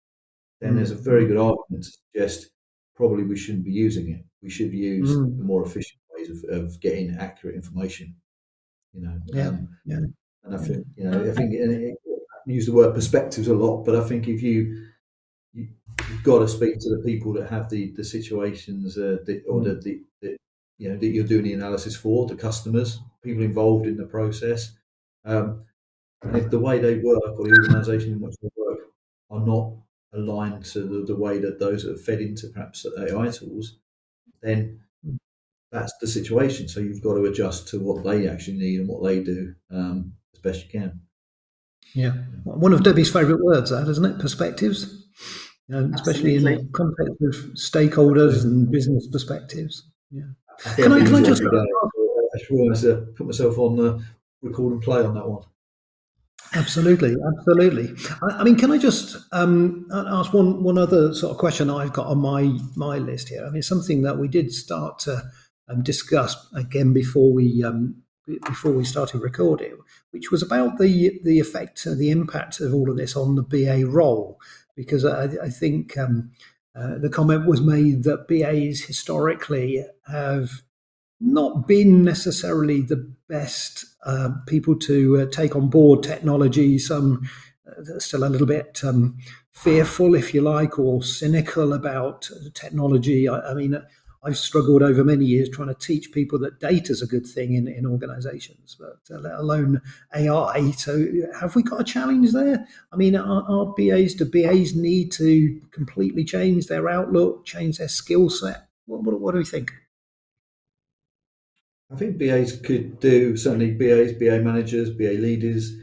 then 0.62 0.73
mm. 0.73 0.75
there's 0.77 0.91
a 0.91 0.95
very 0.95 1.25
good 1.25 1.38
argument 1.38 1.83
to 1.83 1.91
suggest 1.91 2.49
probably 2.95 3.23
we 3.23 3.38
shouldn't 3.38 3.65
be 3.65 3.71
using 3.71 4.10
it. 4.10 4.25
We 4.41 4.49
should 4.49 4.73
use 4.73 5.15
mm. 5.15 5.38
the 5.38 5.43
more 5.43 5.63
efficient 5.63 5.99
ways 6.12 6.29
of, 6.29 6.49
of 6.49 6.79
getting 6.79 7.15
accurate 7.19 7.55
information. 7.55 8.15
You 8.93 9.01
know, 9.01 9.19
yeah, 9.27 9.47
um, 9.49 9.77
yeah. 9.86 9.97
And 10.43 10.55
I 10.55 10.57
think 10.57 10.86
you 10.95 11.03
know, 11.10 11.29
I 11.29 11.33
think 11.33 11.53
and 11.53 11.71
it, 11.71 11.95
I 12.05 12.51
use 12.51 12.65
the 12.65 12.73
word 12.73 12.95
perspectives 12.95 13.47
a 13.47 13.53
lot, 13.53 13.83
but 13.83 13.95
I 13.95 14.03
think 14.03 14.27
if 14.27 14.41
you 14.41 14.88
you, 15.53 15.67
have 15.99 16.23
got 16.23 16.39
to 16.39 16.47
speak 16.47 16.79
to 16.79 16.89
the 16.89 17.03
people 17.03 17.33
that 17.33 17.49
have 17.49 17.69
the 17.69 17.91
the 17.91 18.03
situations 18.03 18.97
uh, 18.97 19.17
that, 19.25 19.43
or 19.47 19.62
the, 19.62 19.75
the, 19.75 20.01
the, 20.21 20.38
you 20.77 20.89
know 20.89 20.97
that 20.97 21.07
you're 21.07 21.25
doing 21.25 21.43
the 21.43 21.53
analysis 21.53 21.95
for, 21.95 22.25
the 22.27 22.36
customers, 22.36 22.99
people 23.23 23.43
involved 23.43 23.86
in 23.86 23.97
the 23.97 24.05
process. 24.05 24.71
Um, 25.25 25.65
and 26.23 26.36
if 26.36 26.49
the 26.49 26.60
way 26.60 26.80
they 26.80 26.95
work 26.95 27.21
or 27.38 27.47
the 27.47 27.67
organisation 27.67 28.13
in 28.13 28.19
which 28.19 28.36
they 28.41 28.49
work 28.58 28.80
are 29.30 29.39
not 29.39 29.73
aligned 30.13 30.65
to 30.65 30.82
the, 30.82 31.06
the 31.06 31.15
way 31.15 31.39
that 31.39 31.60
those 31.60 31.86
are 31.86 31.95
fed 31.97 32.21
into 32.21 32.47
perhaps 32.47 32.86
AI 32.97 33.30
tools, 33.30 33.77
then 34.41 34.80
that's 35.71 35.93
the 35.99 36.08
situation. 36.08 36.67
So 36.67 36.80
you've 36.80 37.03
got 37.03 37.15
to 37.15 37.25
adjust 37.25 37.67
to 37.69 37.80
what 37.80 38.03
they 38.03 38.27
actually 38.27 38.58
need 38.58 38.80
and 38.80 38.89
what 38.89 39.03
they 39.03 39.21
do 39.21 39.53
um, 39.71 40.13
as 40.34 40.39
best 40.41 40.63
you 40.65 40.80
can. 40.80 41.01
Yeah, 41.93 42.12
one 42.43 42.73
of 42.73 42.84
Debbie's 42.84 43.12
favourite 43.12 43.41
words, 43.41 43.69
that 43.69 43.88
isn't 43.88 44.06
it? 44.06 44.19
Perspectives 44.19 45.08
you 45.67 45.75
know, 45.75 45.91
especially 45.93 46.36
in 46.36 46.43
the 46.43 46.69
context 46.73 47.21
of 47.21 47.53
stakeholders 47.56 48.43
and 48.43 48.71
business 48.71 49.08
perspectives. 49.08 49.89
Yeah. 50.12 50.23
I 50.65 50.73
can 50.73 50.91
I, 50.91 51.06
can 51.06 51.15
I 51.15 51.21
just 51.21 51.43
I 51.43 52.39
should 52.39 52.75
to 52.82 53.08
put 53.15 53.27
myself 53.27 53.58
on 53.58 53.75
the 53.75 54.06
record 54.41 54.73
and 54.73 54.82
play 54.82 55.01
on 55.01 55.13
that 55.15 55.27
one. 55.27 55.43
Absolutely, 56.53 57.15
absolutely. 57.38 57.93
I, 58.21 58.39
I 58.39 58.43
mean, 58.43 58.55
can 58.55 58.71
I 58.71 58.77
just 58.77 59.17
um, 59.31 59.88
ask 59.91 60.33
one 60.33 60.63
one 60.63 60.77
other 60.77 61.13
sort 61.13 61.31
of 61.31 61.38
question 61.38 61.69
I've 61.69 61.93
got 61.93 62.07
on 62.07 62.19
my 62.19 62.57
my 62.75 62.97
list 62.97 63.29
here? 63.29 63.45
I 63.45 63.49
mean, 63.49 63.62
something 63.62 64.01
that 64.03 64.17
we 64.17 64.27
did 64.27 64.51
start 64.51 64.99
to 64.99 65.23
um, 65.67 65.83
discuss 65.83 66.36
again 66.53 66.93
before 66.93 67.33
we 67.33 67.63
um, 67.63 68.03
before 68.45 68.71
we 68.71 68.83
started 68.83 69.21
recording, 69.21 69.77
which 70.12 70.31
was 70.31 70.41
about 70.41 70.77
the 70.77 71.19
the 71.23 71.39
effect, 71.39 71.83
the 71.86 72.12
impact 72.12 72.60
of 72.60 72.73
all 72.73 72.89
of 72.89 72.97
this 72.97 73.15
on 73.15 73.36
the 73.36 73.43
BA 73.43 73.86
role 73.86 74.39
because 74.75 75.03
I, 75.03 75.23
I 75.43 75.49
think 75.49 75.97
um, 75.97 76.31
uh, 76.75 76.99
the 76.99 77.10
comment 77.10 77.47
was 77.47 77.60
made 77.60 78.03
that 78.03 78.27
BAs 78.27 78.81
historically 78.81 79.83
have 80.07 80.62
not 81.19 81.67
been 81.67 82.03
necessarily 82.03 82.82
the 82.82 83.12
best 83.27 83.86
uh, 84.06 84.30
people 84.45 84.77
to 84.77 85.21
uh, 85.21 85.25
take 85.32 85.56
on 85.56 85.69
board 85.69 86.03
technology. 86.03 86.77
Some 86.77 87.27
uh, 87.67 87.99
still 87.99 88.23
a 88.23 88.30
little 88.30 88.47
bit 88.47 88.82
um, 88.84 89.17
fearful, 89.51 90.15
if 90.15 90.34
you 90.34 90.41
like, 90.41 90.77
or 90.77 91.01
cynical 91.03 91.73
about 91.73 92.30
technology. 92.53 93.27
I, 93.27 93.51
I 93.51 93.53
mean, 93.53 93.82
I've 94.23 94.38
struggled 94.38 94.84
over 94.84 95.03
many 95.03 95.25
years 95.25 95.49
trying 95.49 95.69
to 95.69 95.73
teach 95.73 96.12
people 96.12 96.38
that 96.39 96.60
data 96.60 96.91
is 96.91 97.01
a 97.01 97.08
good 97.08 97.25
thing 97.25 97.53
in, 97.53 97.67
in 97.67 97.86
organizations, 97.86 98.75
but 98.80 98.99
uh, 99.15 99.19
let 99.19 99.36
alone 99.36 99.82
AI. 100.15 100.71
So, 100.71 101.08
have 101.39 101.56
we 101.56 101.63
got 101.63 101.82
a 101.82 101.84
challenge 101.84 102.32
there? 102.32 102.67
I 102.91 102.95
mean, 102.95 103.15
are, 103.15 103.43
are 103.47 103.73
BAs, 103.77 104.15
do 104.15 104.25
BAs 104.25 104.75
need 104.75 105.12
to 105.13 105.60
completely 105.71 106.23
change 106.23 106.67
their 106.67 106.89
outlook, 106.89 107.45
change 107.45 107.77
their 107.77 107.88
skill 107.88 108.30
set? 108.30 108.67
What, 108.86 109.03
what, 109.03 109.19
what 109.19 109.32
do 109.32 109.39
we 109.39 109.45
think? 109.45 109.71
I 111.91 111.95
think 111.95 112.17
BAs 112.17 112.60
could 112.60 113.00
do, 113.00 113.38
certainly 113.38 113.71
BAs, 113.71 114.13
BA 114.13 114.39
managers, 114.41 114.89
BA 114.89 115.19
leaders, 115.21 115.73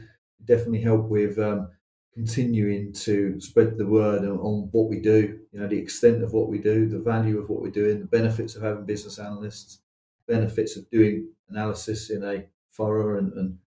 definitely 0.43 0.81
help 0.81 1.07
with 1.09 1.39
um, 1.39 1.69
continuing 2.13 2.93
to 2.93 3.39
spread 3.41 3.77
the 3.77 3.87
word 3.87 4.23
on 4.23 4.69
what 4.71 4.89
we 4.89 4.99
do, 4.99 5.39
you 5.51 5.59
know, 5.59 5.67
the 5.67 5.77
extent 5.77 6.23
of 6.23 6.33
what 6.33 6.47
we 6.47 6.59
do, 6.59 6.87
the 6.87 6.99
value 6.99 7.39
of 7.39 7.49
what 7.49 7.61
we're 7.61 7.71
doing, 7.71 7.99
the 7.99 8.05
benefits 8.05 8.55
of 8.55 8.61
having 8.61 8.85
business 8.85 9.19
analysts. 9.19 9.79
benefits 10.27 10.77
of 10.77 10.89
doing 10.91 11.27
analysis 11.49 12.09
in 12.09 12.23
a 12.23 12.45
thorough 12.73 13.17
and, 13.19 13.33
and 13.33 13.57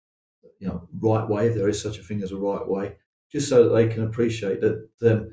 you 0.59 0.67
know 0.69 0.89
right 1.01 1.29
way, 1.29 1.49
if 1.49 1.55
there 1.55 1.69
is 1.69 1.81
such 1.81 1.99
a 1.99 2.03
thing 2.03 2.23
as 2.23 2.33
a 2.33 2.37
right 2.37 2.67
way, 2.67 2.97
just 3.31 3.49
so 3.49 3.65
that 3.65 3.75
they 3.75 3.89
can 3.89 4.05
appreciate 4.05 4.61
that 4.61 4.89
um, 5.03 5.31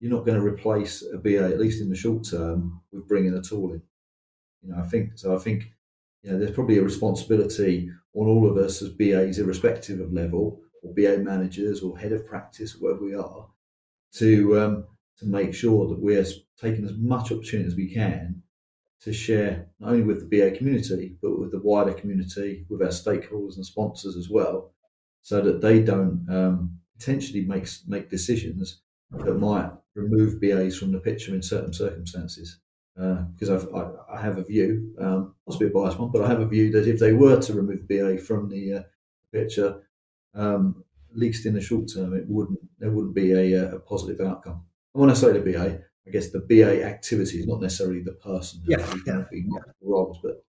you're 0.00 0.12
not 0.12 0.26
going 0.26 0.38
to 0.38 0.44
replace 0.44 1.02
a 1.12 1.18
BA 1.18 1.44
at 1.44 1.58
least 1.58 1.80
in 1.82 1.88
the 1.88 1.96
short 1.96 2.24
term 2.24 2.80
with 2.92 3.08
bringing 3.08 3.34
a 3.34 3.42
tool 3.42 3.72
in. 3.72 3.82
You 4.62 4.70
know, 4.72 4.78
I 4.78 4.86
think 4.86 5.12
so. 5.16 5.34
I 5.34 5.38
think 5.38 5.72
you 6.22 6.30
know 6.30 6.38
there's 6.38 6.54
probably 6.54 6.78
a 6.78 6.82
responsibility 6.82 7.90
on 8.14 8.26
all 8.26 8.50
of 8.50 8.56
us 8.56 8.82
as 8.82 8.90
BAs, 8.90 9.38
irrespective 9.38 10.00
of 10.00 10.12
level, 10.12 10.60
or 10.82 10.94
BA 10.94 11.18
managers, 11.18 11.82
or 11.82 11.98
head 11.98 12.12
of 12.12 12.26
practice, 12.26 12.76
wherever 12.76 13.02
we 13.02 13.14
are, 13.14 13.48
to 14.14 14.60
um, 14.60 14.86
to 15.18 15.26
make 15.26 15.54
sure 15.54 15.88
that 15.88 16.00
we're 16.00 16.24
taking 16.60 16.84
as 16.84 16.94
much 16.96 17.32
opportunity 17.32 17.66
as 17.66 17.76
we 17.76 17.92
can 17.92 18.42
to 19.00 19.12
share 19.12 19.68
not 19.78 19.90
only 19.90 20.02
with 20.02 20.20
the 20.20 20.38
BA 20.38 20.56
community, 20.56 21.16
but 21.22 21.38
with 21.38 21.52
the 21.52 21.60
wider 21.60 21.92
community, 21.92 22.66
with 22.68 22.82
our 22.82 22.88
stakeholders 22.88 23.56
and 23.56 23.64
sponsors 23.64 24.16
as 24.16 24.28
well, 24.28 24.72
so 25.22 25.40
that 25.40 25.60
they 25.60 25.80
don't 25.80 26.26
um, 26.28 26.78
potentially 26.98 27.44
make 27.44 27.68
make 27.86 28.10
decisions 28.10 28.82
that 29.10 29.38
might 29.38 29.70
remove 29.94 30.40
BAs 30.40 30.76
from 30.76 30.92
the 30.92 31.00
picture 31.00 31.34
in 31.34 31.42
certain 31.42 31.72
circumstances. 31.72 32.58
Uh, 33.00 33.22
because 33.32 33.48
I've, 33.48 33.72
I, 33.72 34.16
I, 34.16 34.20
have 34.20 34.38
a 34.38 34.42
view, 34.42 34.92
um, 34.98 35.34
possibly 35.46 35.68
a 35.68 35.70
biased 35.70 36.00
one, 36.00 36.10
but 36.10 36.22
I 36.22 36.26
have 36.26 36.40
a 36.40 36.46
view 36.46 36.72
that 36.72 36.88
if 36.88 36.98
they 36.98 37.12
were 37.12 37.40
to 37.40 37.52
remove 37.52 37.86
BA 37.86 38.18
from 38.18 38.48
the 38.48 38.72
uh, 38.72 38.82
picture, 39.32 39.82
um, 40.34 40.82
at 41.08 41.16
least 41.16 41.46
in 41.46 41.54
the 41.54 41.60
short 41.60 41.88
term, 41.94 42.16
it 42.16 42.24
wouldn't 42.26 42.58
there 42.80 42.90
wouldn't 42.90 43.14
be 43.14 43.32
a, 43.32 43.76
a 43.76 43.78
positive 43.78 44.26
outcome. 44.26 44.64
And 44.94 45.00
when 45.00 45.10
I 45.10 45.14
say 45.14 45.30
the 45.30 45.38
BA, 45.38 45.80
I 46.08 46.10
guess 46.10 46.30
the 46.30 46.40
BA 46.40 46.84
activity 46.84 47.38
is 47.38 47.46
not 47.46 47.60
necessarily 47.60 48.02
the 48.02 48.12
person. 48.12 48.62
Yeah, 48.66 48.78
yeah, 49.06 49.24
be 49.30 49.44
yeah. 49.46 49.60
roles, 49.80 50.18
but 50.22 50.44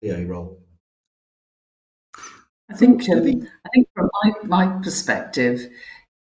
BA 0.00 0.24
role. 0.26 0.62
I 2.70 2.74
think 2.74 3.08
um, 3.10 3.18
I 3.18 3.68
think 3.74 3.88
from 3.94 4.08
my, 4.22 4.32
my 4.44 4.82
perspective, 4.82 5.68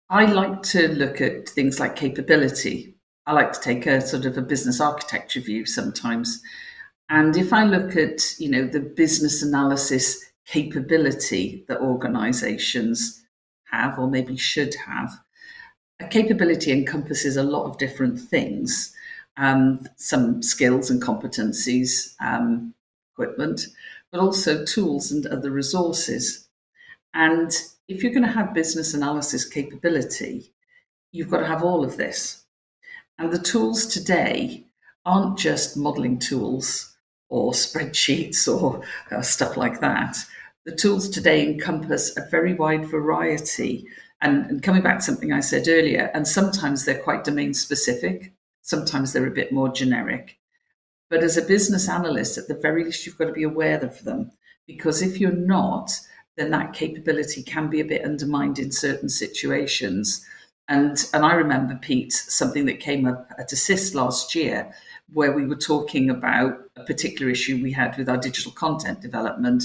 I 0.08 0.24
like 0.24 0.62
to 0.62 0.88
look 0.88 1.20
at 1.20 1.48
things 1.48 1.78
like 1.78 1.96
capability. 1.96 2.93
I 3.26 3.32
like 3.32 3.52
to 3.52 3.60
take 3.60 3.86
a 3.86 4.00
sort 4.00 4.26
of 4.26 4.36
a 4.36 4.42
business 4.42 4.80
architecture 4.80 5.40
view 5.40 5.64
sometimes. 5.64 6.42
And 7.08 7.36
if 7.36 7.52
I 7.52 7.64
look 7.64 7.96
at, 7.96 8.38
you 8.38 8.50
know, 8.50 8.66
the 8.66 8.80
business 8.80 9.42
analysis 9.42 10.24
capability 10.46 11.64
that 11.68 11.80
organizations 11.80 13.24
have 13.70 13.98
or 13.98 14.08
maybe 14.08 14.36
should 14.36 14.74
have, 14.74 15.10
a 16.00 16.06
capability 16.06 16.72
encompasses 16.72 17.36
a 17.36 17.42
lot 17.42 17.64
of 17.64 17.78
different 17.78 18.20
things, 18.20 18.94
um, 19.36 19.88
some 19.96 20.42
skills 20.42 20.90
and 20.90 21.00
competencies, 21.02 22.14
um, 22.20 22.74
equipment, 23.12 23.66
but 24.10 24.20
also 24.20 24.64
tools 24.64 25.10
and 25.10 25.26
other 25.26 25.50
resources. 25.50 26.48
And 27.14 27.50
if 27.88 28.02
you're 28.02 28.12
going 28.12 28.26
to 28.26 28.32
have 28.32 28.54
business 28.54 28.92
analysis 28.92 29.44
capability, 29.44 30.52
you've 31.12 31.30
got 31.30 31.40
to 31.40 31.46
have 31.46 31.62
all 31.62 31.84
of 31.84 31.96
this. 31.96 32.43
And 33.18 33.32
the 33.32 33.38
tools 33.38 33.86
today 33.86 34.66
aren't 35.04 35.38
just 35.38 35.76
modeling 35.76 36.18
tools 36.18 36.96
or 37.28 37.52
spreadsheets 37.52 38.48
or 38.48 38.82
uh, 39.10 39.22
stuff 39.22 39.56
like 39.56 39.80
that. 39.80 40.16
The 40.64 40.74
tools 40.74 41.08
today 41.08 41.46
encompass 41.46 42.16
a 42.16 42.28
very 42.30 42.54
wide 42.54 42.86
variety. 42.86 43.86
And, 44.20 44.46
and 44.46 44.62
coming 44.62 44.82
back 44.82 44.98
to 44.98 45.04
something 45.04 45.32
I 45.32 45.40
said 45.40 45.68
earlier, 45.68 46.10
and 46.14 46.26
sometimes 46.26 46.84
they're 46.84 47.02
quite 47.02 47.24
domain 47.24 47.52
specific, 47.52 48.32
sometimes 48.62 49.12
they're 49.12 49.26
a 49.26 49.30
bit 49.30 49.52
more 49.52 49.68
generic. 49.68 50.38
But 51.10 51.22
as 51.22 51.36
a 51.36 51.42
business 51.42 51.88
analyst, 51.88 52.38
at 52.38 52.48
the 52.48 52.54
very 52.54 52.84
least, 52.84 53.04
you've 53.04 53.18
got 53.18 53.26
to 53.26 53.32
be 53.32 53.42
aware 53.42 53.78
of 53.78 54.02
them. 54.04 54.32
Because 54.66 55.02
if 55.02 55.20
you're 55.20 55.32
not, 55.32 55.92
then 56.36 56.50
that 56.50 56.72
capability 56.72 57.42
can 57.42 57.68
be 57.68 57.80
a 57.80 57.84
bit 57.84 58.04
undermined 58.04 58.58
in 58.58 58.72
certain 58.72 59.08
situations. 59.08 60.24
And 60.68 61.04
and 61.12 61.24
I 61.24 61.34
remember 61.34 61.78
Pete 61.80 62.12
something 62.12 62.64
that 62.66 62.80
came 62.80 63.06
up 63.06 63.30
at 63.38 63.52
Assist 63.52 63.94
last 63.94 64.34
year, 64.34 64.72
where 65.12 65.32
we 65.32 65.46
were 65.46 65.56
talking 65.56 66.10
about 66.10 66.58
a 66.76 66.84
particular 66.84 67.30
issue 67.30 67.62
we 67.62 67.72
had 67.72 67.96
with 67.98 68.08
our 68.08 68.16
digital 68.16 68.52
content 68.52 69.00
development, 69.00 69.64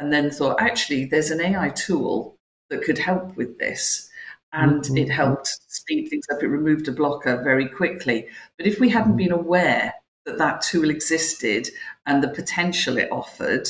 and 0.00 0.12
then 0.12 0.30
thought 0.30 0.60
actually 0.60 1.04
there's 1.04 1.30
an 1.30 1.40
AI 1.40 1.68
tool 1.70 2.36
that 2.70 2.82
could 2.82 2.98
help 2.98 3.36
with 3.36 3.58
this. 3.58 4.08
And 4.54 4.82
mm-hmm. 4.82 4.96
it 4.96 5.10
helped 5.10 5.48
speed 5.68 6.08
things 6.08 6.24
up. 6.32 6.42
It 6.42 6.48
removed 6.48 6.88
a 6.88 6.92
blocker 6.92 7.42
very 7.42 7.68
quickly. 7.68 8.26
But 8.56 8.66
if 8.66 8.80
we 8.80 8.88
hadn't 8.88 9.16
been 9.16 9.32
aware 9.32 9.92
that 10.24 10.38
that 10.38 10.62
tool 10.62 10.88
existed 10.88 11.68
and 12.06 12.22
the 12.22 12.28
potential 12.28 12.96
it 12.96 13.12
offered, 13.12 13.68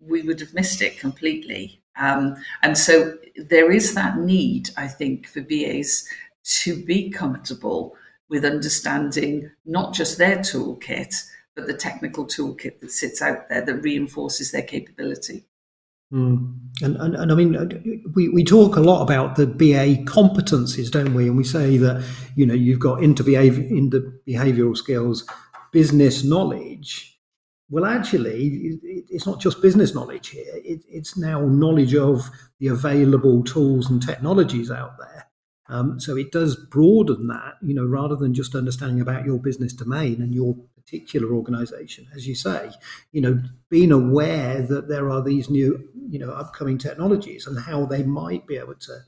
we 0.00 0.22
would 0.22 0.40
have 0.40 0.54
missed 0.54 0.80
it 0.80 0.98
completely. 0.98 1.79
Um, 2.00 2.36
and 2.62 2.76
so 2.76 3.16
there 3.36 3.70
is 3.70 3.94
that 3.94 4.18
need, 4.18 4.70
I 4.76 4.88
think, 4.88 5.26
for 5.28 5.40
BAs 5.40 6.06
to 6.62 6.82
be 6.84 7.10
comfortable 7.10 7.94
with 8.28 8.44
understanding 8.44 9.50
not 9.66 9.92
just 9.92 10.18
their 10.18 10.38
toolkit, 10.38 11.14
but 11.54 11.66
the 11.66 11.74
technical 11.74 12.24
toolkit 12.24 12.80
that 12.80 12.90
sits 12.90 13.20
out 13.20 13.48
there 13.48 13.64
that 13.64 13.82
reinforces 13.82 14.52
their 14.52 14.62
capability. 14.62 15.44
Mm. 16.12 16.56
And, 16.82 16.96
and, 16.96 17.14
and 17.14 17.32
I 17.32 17.34
mean, 17.34 18.02
we, 18.14 18.28
we 18.28 18.42
talk 18.42 18.76
a 18.76 18.80
lot 18.80 19.02
about 19.02 19.36
the 19.36 19.46
BA 19.46 20.02
competencies, 20.04 20.90
don't 20.90 21.14
we? 21.14 21.28
And 21.28 21.36
we 21.36 21.44
say 21.44 21.76
that, 21.76 22.04
you 22.34 22.46
know, 22.46 22.54
you've 22.54 22.80
got 22.80 23.02
inter 23.02 23.22
behavioral 23.24 24.76
skills, 24.76 25.24
business 25.72 26.24
knowledge, 26.24 27.09
well, 27.70 27.84
actually, 27.84 28.78
it's 28.82 29.26
not 29.26 29.40
just 29.40 29.62
business 29.62 29.94
knowledge 29.94 30.30
here. 30.30 30.52
it's 30.64 31.16
now 31.16 31.46
knowledge 31.46 31.94
of 31.94 32.28
the 32.58 32.66
available 32.66 33.44
tools 33.44 33.88
and 33.88 34.02
technologies 34.02 34.70
out 34.70 34.98
there. 34.98 35.26
Um, 35.68 36.00
so 36.00 36.16
it 36.16 36.32
does 36.32 36.56
broaden 36.56 37.28
that, 37.28 37.54
you 37.62 37.72
know, 37.72 37.86
rather 37.86 38.16
than 38.16 38.34
just 38.34 38.56
understanding 38.56 39.00
about 39.00 39.24
your 39.24 39.38
business 39.38 39.72
domain 39.72 40.20
and 40.20 40.34
your 40.34 40.56
particular 40.74 41.32
organization, 41.32 42.08
as 42.12 42.26
you 42.26 42.34
say, 42.34 42.72
you 43.12 43.20
know, 43.20 43.40
being 43.68 43.92
aware 43.92 44.62
that 44.62 44.88
there 44.88 45.08
are 45.08 45.22
these 45.22 45.48
new, 45.48 45.88
you 46.08 46.18
know, 46.18 46.32
upcoming 46.32 46.76
technologies 46.76 47.46
and 47.46 47.60
how 47.60 47.86
they 47.86 48.02
might 48.02 48.48
be 48.48 48.56
able 48.56 48.74
to 48.74 48.98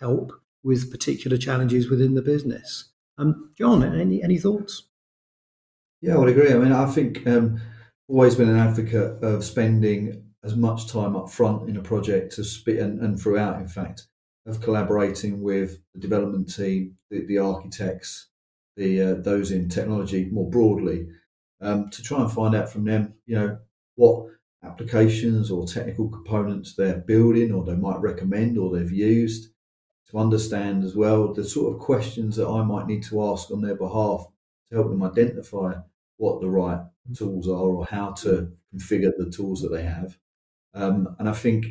help 0.00 0.32
with 0.64 0.90
particular 0.90 1.36
challenges 1.36 1.88
within 1.88 2.14
the 2.14 2.22
business. 2.22 2.90
Um, 3.16 3.52
John, 3.56 3.84
any 3.84 4.20
any 4.20 4.38
thoughts? 4.38 4.84
Yeah, 6.00 6.14
I 6.14 6.18
would 6.18 6.28
agree. 6.28 6.52
I 6.52 6.58
mean, 6.58 6.72
I 6.72 6.86
think 6.86 7.24
um, 7.28 7.60
always 8.08 8.34
been 8.34 8.48
an 8.48 8.58
advocate 8.58 9.22
of 9.22 9.44
spending 9.44 10.24
as 10.42 10.56
much 10.56 10.90
time 10.90 11.14
up 11.14 11.30
front 11.30 11.68
in 11.68 11.76
a 11.76 11.82
project 11.82 12.38
as 12.38 12.62
and, 12.66 13.00
and 13.00 13.20
throughout, 13.20 13.60
in 13.60 13.68
fact, 13.68 14.06
of 14.46 14.62
collaborating 14.62 15.42
with 15.42 15.78
the 15.94 16.00
development 16.00 16.52
team, 16.54 16.96
the, 17.10 17.26
the 17.26 17.38
architects, 17.38 18.28
the 18.76 19.02
uh, 19.02 19.14
those 19.14 19.50
in 19.50 19.68
technology 19.68 20.28
more 20.32 20.48
broadly, 20.48 21.06
um, 21.60 21.88
to 21.90 22.02
try 22.02 22.20
and 22.20 22.32
find 22.32 22.54
out 22.54 22.70
from 22.70 22.84
them, 22.84 23.14
you 23.26 23.36
know, 23.36 23.58
what 23.96 24.26
applications 24.64 25.50
or 25.50 25.66
technical 25.66 26.08
components 26.08 26.74
they're 26.74 26.98
building 26.98 27.52
or 27.52 27.64
they 27.64 27.74
might 27.74 28.00
recommend 28.00 28.56
or 28.58 28.74
they've 28.74 28.90
used 28.90 29.50
to 30.10 30.18
understand 30.18 30.82
as 30.82 30.96
well 30.96 31.32
the 31.32 31.44
sort 31.44 31.74
of 31.74 31.80
questions 31.80 32.36
that 32.36 32.48
I 32.48 32.64
might 32.64 32.86
need 32.86 33.04
to 33.04 33.22
ask 33.24 33.50
on 33.50 33.60
their 33.60 33.76
behalf 33.76 34.26
to 34.68 34.76
help 34.76 34.88
them 34.88 35.02
identify 35.02 35.74
what 36.16 36.40
the 36.40 36.48
right 36.48 36.80
tools 37.14 37.48
are 37.48 37.52
or 37.52 37.86
how 37.86 38.12
to 38.12 38.50
configure 38.74 39.12
the 39.16 39.30
tools 39.30 39.62
that 39.62 39.70
they 39.70 39.82
have. 39.82 40.18
Um, 40.74 41.16
and 41.18 41.28
I 41.28 41.32
think 41.32 41.66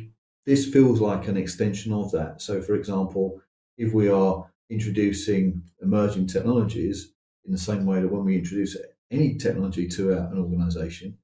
this 0.46 0.66
feels 0.66 1.00
like 1.00 1.28
an 1.28 1.36
extension 1.36 1.92
of 1.92 2.10
that. 2.12 2.40
So, 2.42 2.60
for 2.60 2.74
example, 2.74 3.40
if 3.76 3.92
we 3.92 4.08
are 4.08 4.50
introducing 4.70 5.62
emerging 5.82 6.26
technologies 6.26 7.12
in 7.44 7.52
the 7.52 7.58
same 7.58 7.86
way 7.86 8.00
that 8.00 8.08
when 8.08 8.24
we 8.24 8.36
introduce 8.36 8.76
any 9.10 9.36
technology 9.36 9.88
to 9.88 10.12
an 10.12 10.38
organization, 10.38 11.16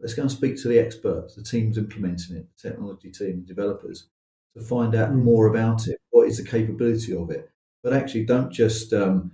let's 0.00 0.14
go 0.14 0.22
and 0.22 0.30
speak 0.30 0.60
to 0.62 0.68
the 0.68 0.78
experts, 0.78 1.36
the 1.36 1.42
teams 1.42 1.78
implementing 1.78 2.36
it, 2.36 2.46
the 2.56 2.68
technology 2.68 3.10
team, 3.10 3.44
developers, 3.46 4.08
to 4.56 4.62
find 4.62 4.94
out 4.94 5.10
mm. 5.10 5.22
more 5.22 5.48
about 5.48 5.86
it. 5.86 6.00
What 6.10 6.28
is 6.28 6.38
the 6.38 6.48
capability 6.48 7.14
of 7.14 7.30
it? 7.30 7.50
But 7.82 7.92
actually, 7.92 8.24
don't 8.24 8.50
just 8.50 8.92
um, 8.92 9.30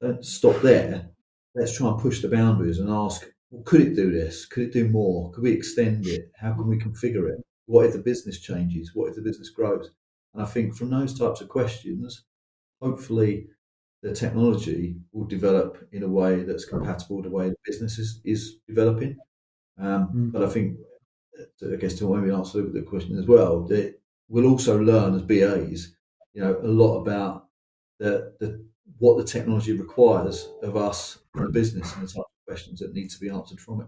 don't 0.00 0.24
stop 0.24 0.60
there 0.60 1.10
let's 1.56 1.76
try 1.76 1.88
and 1.88 1.98
push 1.98 2.20
the 2.20 2.28
boundaries 2.28 2.78
and 2.78 2.90
ask, 2.90 3.26
well, 3.56 3.64
could 3.64 3.80
it 3.80 3.96
do 3.96 4.10
this? 4.10 4.44
Could 4.44 4.64
it 4.64 4.72
do 4.72 4.88
more? 4.88 5.32
Could 5.32 5.42
we 5.42 5.52
extend 5.52 6.06
it? 6.06 6.30
How 6.38 6.52
can 6.52 6.66
we 6.66 6.78
configure 6.78 7.30
it? 7.30 7.42
What 7.64 7.86
if 7.86 7.94
the 7.94 7.98
business 7.98 8.38
changes? 8.38 8.90
What 8.94 9.08
if 9.08 9.16
the 9.16 9.22
business 9.22 9.48
grows? 9.48 9.90
And 10.34 10.42
I 10.42 10.46
think 10.46 10.76
from 10.76 10.90
those 10.90 11.18
types 11.18 11.40
of 11.40 11.48
questions, 11.48 12.24
hopefully 12.82 13.46
the 14.02 14.14
technology 14.14 14.96
will 15.12 15.26
develop 15.26 15.78
in 15.92 16.02
a 16.02 16.08
way 16.08 16.42
that's 16.42 16.66
compatible 16.66 17.16
with 17.16 17.24
the 17.24 17.30
way 17.30 17.48
the 17.48 17.56
business 17.64 17.98
is, 17.98 18.20
is 18.24 18.56
developing. 18.68 19.16
Um, 19.78 20.10
mm. 20.14 20.32
But 20.32 20.44
I 20.44 20.48
think, 20.48 20.76
I 21.62 21.76
guess 21.76 21.94
to 21.94 22.14
maybe 22.14 22.32
answer 22.32 22.62
the 22.62 22.82
question 22.82 23.18
as 23.18 23.26
well, 23.26 23.62
that 23.68 23.98
we'll 24.28 24.50
also 24.50 24.78
learn 24.78 25.14
as 25.14 25.22
BAs, 25.22 25.96
you 26.34 26.42
know, 26.42 26.58
a 26.62 26.68
lot 26.68 27.00
about 27.00 27.46
the, 27.98 28.34
the 28.38 28.66
what 28.98 29.16
the 29.16 29.24
technology 29.24 29.72
requires 29.72 30.48
of 30.62 30.76
us 30.76 31.18
in 31.34 31.44
the 31.44 31.50
business 31.50 31.92
and 31.94 32.02
the 32.06 32.12
type 32.12 32.18
of 32.18 32.35
questions 32.46 32.80
that 32.80 32.94
need 32.94 33.10
to 33.10 33.20
be 33.20 33.28
answered 33.28 33.60
from 33.60 33.82
it. 33.82 33.86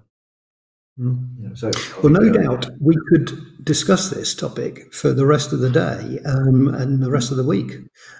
Mm. 0.98 1.28
You 1.38 1.48
know, 1.48 1.54
so 1.54 1.70
well, 2.02 2.12
no 2.12 2.32
doubt 2.32 2.66
we 2.80 2.96
could 3.08 3.30
discuss 3.64 4.10
this 4.10 4.34
topic 4.34 4.92
for 4.92 5.12
the 5.12 5.26
rest 5.26 5.52
of 5.52 5.60
the 5.60 5.70
day 5.70 6.18
um, 6.26 6.74
and 6.74 7.00
the 7.00 7.10
rest 7.10 7.30
of 7.30 7.36
the 7.36 7.44
week. 7.44 7.72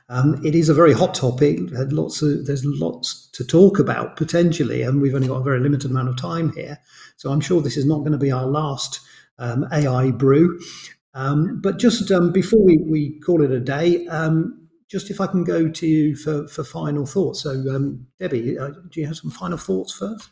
Um, 0.08 0.40
it 0.44 0.54
is 0.54 0.68
a 0.68 0.74
very 0.74 0.92
hot 0.92 1.14
topic. 1.14 1.58
Lots 1.72 2.22
of, 2.22 2.46
there's 2.46 2.64
lots 2.64 3.28
to 3.32 3.44
talk 3.44 3.80
about 3.80 4.16
potentially, 4.16 4.82
and 4.82 5.02
we've 5.02 5.14
only 5.14 5.26
got 5.26 5.40
a 5.40 5.44
very 5.44 5.58
limited 5.58 5.90
amount 5.90 6.08
of 6.08 6.16
time 6.16 6.52
here. 6.52 6.78
So 7.16 7.32
I'm 7.32 7.40
sure 7.40 7.60
this 7.60 7.76
is 7.76 7.86
not 7.86 7.98
going 7.98 8.12
to 8.12 8.18
be 8.18 8.30
our 8.30 8.46
last 8.46 9.00
um, 9.38 9.66
AI 9.72 10.12
brew. 10.12 10.60
Um, 11.14 11.60
but 11.60 11.78
just 11.78 12.12
um, 12.12 12.30
before 12.30 12.64
we, 12.64 12.78
we 12.78 13.18
call 13.20 13.42
it 13.42 13.50
a 13.50 13.58
day, 13.58 14.06
um, 14.06 14.67
just 14.88 15.10
if 15.10 15.20
I 15.20 15.26
can 15.26 15.44
go 15.44 15.68
to 15.68 15.86
you 15.86 16.16
for, 16.16 16.48
for 16.48 16.64
final 16.64 17.06
thoughts. 17.06 17.42
So, 17.42 17.54
Debbie, 18.18 18.58
uh, 18.58 18.70
do 18.90 19.00
you 19.00 19.06
have 19.06 19.16
some 19.16 19.30
final 19.30 19.58
thoughts 19.58 19.92
first? 19.92 20.30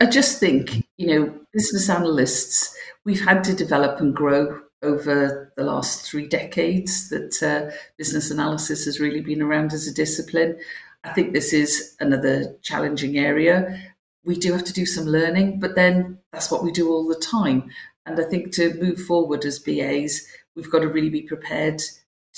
I 0.00 0.06
just 0.06 0.40
think, 0.40 0.86
you 0.96 1.06
know, 1.06 1.34
business 1.52 1.90
analysts, 1.90 2.74
we've 3.04 3.24
had 3.24 3.44
to 3.44 3.54
develop 3.54 4.00
and 4.00 4.14
grow 4.14 4.60
over 4.82 5.52
the 5.56 5.64
last 5.64 6.08
three 6.08 6.26
decades 6.26 7.10
that 7.10 7.42
uh, 7.42 7.74
business 7.98 8.30
analysis 8.30 8.84
has 8.84 9.00
really 9.00 9.20
been 9.20 9.42
around 9.42 9.72
as 9.72 9.86
a 9.86 9.94
discipline. 9.94 10.58
I 11.04 11.12
think 11.12 11.32
this 11.32 11.52
is 11.52 11.94
another 12.00 12.56
challenging 12.62 13.18
area. 13.18 13.80
We 14.24 14.36
do 14.36 14.52
have 14.52 14.64
to 14.64 14.72
do 14.72 14.86
some 14.86 15.04
learning, 15.04 15.60
but 15.60 15.74
then 15.74 16.18
that's 16.32 16.50
what 16.50 16.64
we 16.64 16.72
do 16.72 16.90
all 16.90 17.06
the 17.06 17.14
time. 17.14 17.70
And 18.06 18.18
I 18.18 18.24
think 18.24 18.52
to 18.52 18.74
move 18.74 19.00
forward 19.00 19.44
as 19.44 19.58
BAs, 19.58 20.26
we've 20.54 20.70
got 20.70 20.80
to 20.80 20.88
really 20.88 21.10
be 21.10 21.22
prepared 21.22 21.82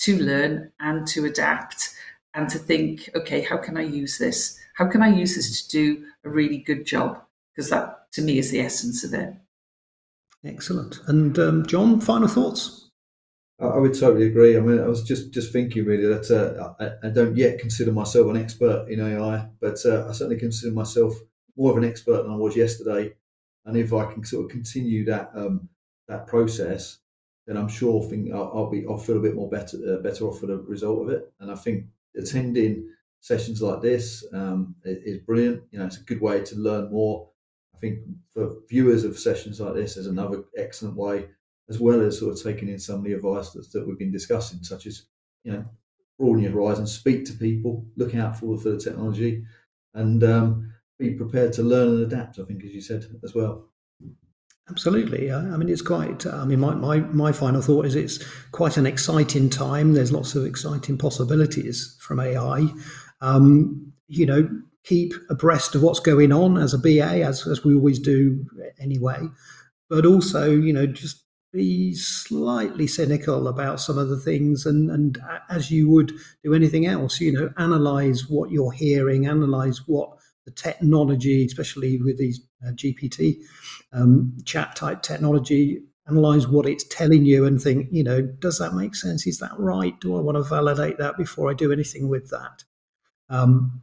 to 0.02 0.18
learn 0.18 0.72
and 0.80 1.06
to 1.08 1.24
adapt 1.24 1.94
and 2.34 2.48
to 2.48 2.58
think, 2.58 3.10
okay, 3.14 3.42
how 3.42 3.56
can 3.56 3.76
I 3.76 3.82
use 3.82 4.18
this? 4.18 4.58
How 4.74 4.86
can 4.86 5.02
I 5.02 5.08
use 5.08 5.34
this 5.34 5.66
to 5.66 5.70
do 5.70 6.04
a 6.24 6.28
really 6.28 6.58
good 6.58 6.86
job? 6.86 7.22
because 7.58 7.70
that 7.70 8.10
to 8.12 8.22
me 8.22 8.38
is 8.38 8.52
the 8.52 8.60
essence 8.60 9.02
of 9.02 9.12
it. 9.12 9.34
Excellent. 10.44 11.00
And 11.08 11.36
um, 11.40 11.66
John, 11.66 12.00
final 12.00 12.28
thoughts? 12.28 12.90
I 13.60 13.78
would 13.78 13.98
totally 13.98 14.28
agree. 14.28 14.56
I 14.56 14.60
mean, 14.60 14.78
I 14.78 14.86
was 14.86 15.02
just 15.02 15.32
just 15.32 15.52
thinking 15.52 15.84
really 15.84 16.06
that 16.06 16.30
uh, 16.30 16.74
I, 16.78 17.08
I, 17.08 17.10
don't 17.10 17.36
yet 17.36 17.58
consider 17.58 17.90
myself 17.90 18.30
an 18.30 18.36
expert 18.36 18.86
in 18.88 19.00
AI, 19.00 19.48
but 19.60 19.78
uh, 19.84 20.06
I 20.08 20.12
certainly 20.12 20.38
consider 20.38 20.72
myself 20.72 21.14
more 21.56 21.72
of 21.72 21.78
an 21.78 21.84
expert 21.84 22.22
than 22.22 22.30
I 22.30 22.36
was 22.36 22.54
yesterday. 22.54 23.12
And 23.66 23.76
if 23.76 23.92
I 23.92 24.12
can 24.12 24.24
sort 24.24 24.44
of 24.44 24.52
continue 24.52 25.04
that 25.06 25.32
um, 25.34 25.68
that 26.06 26.28
process, 26.28 26.98
then 27.48 27.56
I'm 27.56 27.68
sure 27.68 28.08
think 28.08 28.32
I'll, 28.32 28.52
I'll, 28.54 28.70
be 28.70 28.84
I'll 28.88 28.98
feel 28.98 29.16
a 29.16 29.20
bit 29.20 29.34
more 29.34 29.50
better 29.50 29.78
uh, 29.88 30.02
better 30.02 30.26
off 30.26 30.38
for 30.38 30.46
the 30.46 30.58
result 30.58 31.02
of 31.02 31.08
it. 31.08 31.32
And 31.40 31.50
I 31.50 31.56
think 31.56 31.86
attending 32.16 32.88
sessions 33.20 33.60
like 33.60 33.82
this 33.82 34.24
um, 34.32 34.76
is 34.84 35.18
brilliant. 35.18 35.64
You 35.72 35.80
know, 35.80 35.86
it's 35.86 35.96
a 35.96 36.04
good 36.04 36.20
way 36.20 36.42
to 36.42 36.56
learn 36.56 36.92
more 36.92 37.28
I 37.78 37.80
think 37.80 38.00
for 38.34 38.56
viewers 38.68 39.04
of 39.04 39.18
sessions 39.18 39.60
like 39.60 39.74
this, 39.74 39.94
there's 39.94 40.08
another 40.08 40.42
excellent 40.56 40.96
way, 40.96 41.28
as 41.68 41.78
well 41.78 42.00
as 42.00 42.18
sort 42.18 42.32
of 42.32 42.42
taking 42.42 42.68
in 42.68 42.78
some 42.80 42.96
of 42.96 43.04
the 43.04 43.12
advice 43.12 43.50
that, 43.50 43.70
that 43.72 43.86
we've 43.86 43.98
been 43.98 44.10
discussing, 44.10 44.64
such 44.64 44.86
as 44.86 45.04
you 45.44 45.52
know, 45.52 45.64
broaden 46.18 46.42
your 46.42 46.52
horizons, 46.52 46.92
speak 46.92 47.24
to 47.26 47.32
people, 47.34 47.86
look 47.96 48.16
out 48.16 48.36
for 48.36 48.58
for 48.58 48.70
the 48.70 48.80
technology, 48.80 49.44
and 49.94 50.24
um, 50.24 50.72
be 50.98 51.14
prepared 51.14 51.52
to 51.52 51.62
learn 51.62 51.88
and 51.88 52.12
adapt. 52.12 52.40
I 52.40 52.42
think, 52.42 52.64
as 52.64 52.74
you 52.74 52.80
said 52.80 53.06
as 53.22 53.32
well. 53.32 53.68
Absolutely. 54.70 55.32
I 55.32 55.56
mean, 55.56 55.68
it's 55.70 55.80
quite, 55.80 56.26
I 56.26 56.44
mean, 56.44 56.60
my, 56.60 56.74
my, 56.74 56.98
my 56.98 57.32
final 57.32 57.62
thought 57.62 57.86
is 57.86 57.94
it's 57.94 58.22
quite 58.52 58.76
an 58.76 58.86
exciting 58.86 59.48
time. 59.48 59.94
There's 59.94 60.12
lots 60.12 60.34
of 60.34 60.44
exciting 60.44 60.98
possibilities 60.98 61.96
from 62.00 62.20
AI. 62.20 62.68
Um, 63.22 63.92
you 64.08 64.26
know, 64.26 64.48
keep 64.84 65.14
abreast 65.30 65.74
of 65.74 65.82
what's 65.82 66.00
going 66.00 66.32
on 66.32 66.58
as 66.58 66.74
a 66.74 66.78
BA, 66.78 67.22
as, 67.24 67.46
as 67.46 67.64
we 67.64 67.74
always 67.74 67.98
do 67.98 68.44
anyway. 68.78 69.20
But 69.88 70.04
also, 70.04 70.50
you 70.50 70.74
know, 70.74 70.86
just 70.86 71.24
be 71.50 71.94
slightly 71.94 72.86
cynical 72.86 73.48
about 73.48 73.80
some 73.80 73.96
of 73.96 74.10
the 74.10 74.20
things 74.20 74.66
and, 74.66 74.90
and 74.90 75.18
as 75.48 75.70
you 75.70 75.88
would 75.88 76.12
do 76.44 76.52
anything 76.52 76.84
else, 76.84 77.20
you 77.20 77.32
know, 77.32 77.50
analyze 77.56 78.28
what 78.28 78.50
you're 78.50 78.72
hearing, 78.72 79.26
analyze 79.26 79.86
what 79.86 80.17
the 80.48 80.54
technology, 80.54 81.44
especially 81.44 82.00
with 82.00 82.18
these 82.18 82.40
uh, 82.66 82.70
GPT 82.72 83.36
um, 83.92 84.36
chat 84.44 84.74
type 84.74 85.02
technology, 85.02 85.82
analyze 86.08 86.48
what 86.48 86.66
it's 86.66 86.84
telling 86.84 87.26
you 87.26 87.44
and 87.44 87.60
think, 87.60 87.88
you 87.90 88.02
know, 88.02 88.22
does 88.22 88.58
that 88.58 88.72
make 88.72 88.94
sense? 88.94 89.26
Is 89.26 89.38
that 89.38 89.52
right? 89.58 89.98
Do 90.00 90.16
I 90.16 90.20
want 90.20 90.36
to 90.36 90.42
validate 90.42 90.96
that 90.98 91.18
before 91.18 91.50
I 91.50 91.54
do 91.54 91.70
anything 91.70 92.08
with 92.08 92.30
that? 92.30 92.64
Um, 93.28 93.82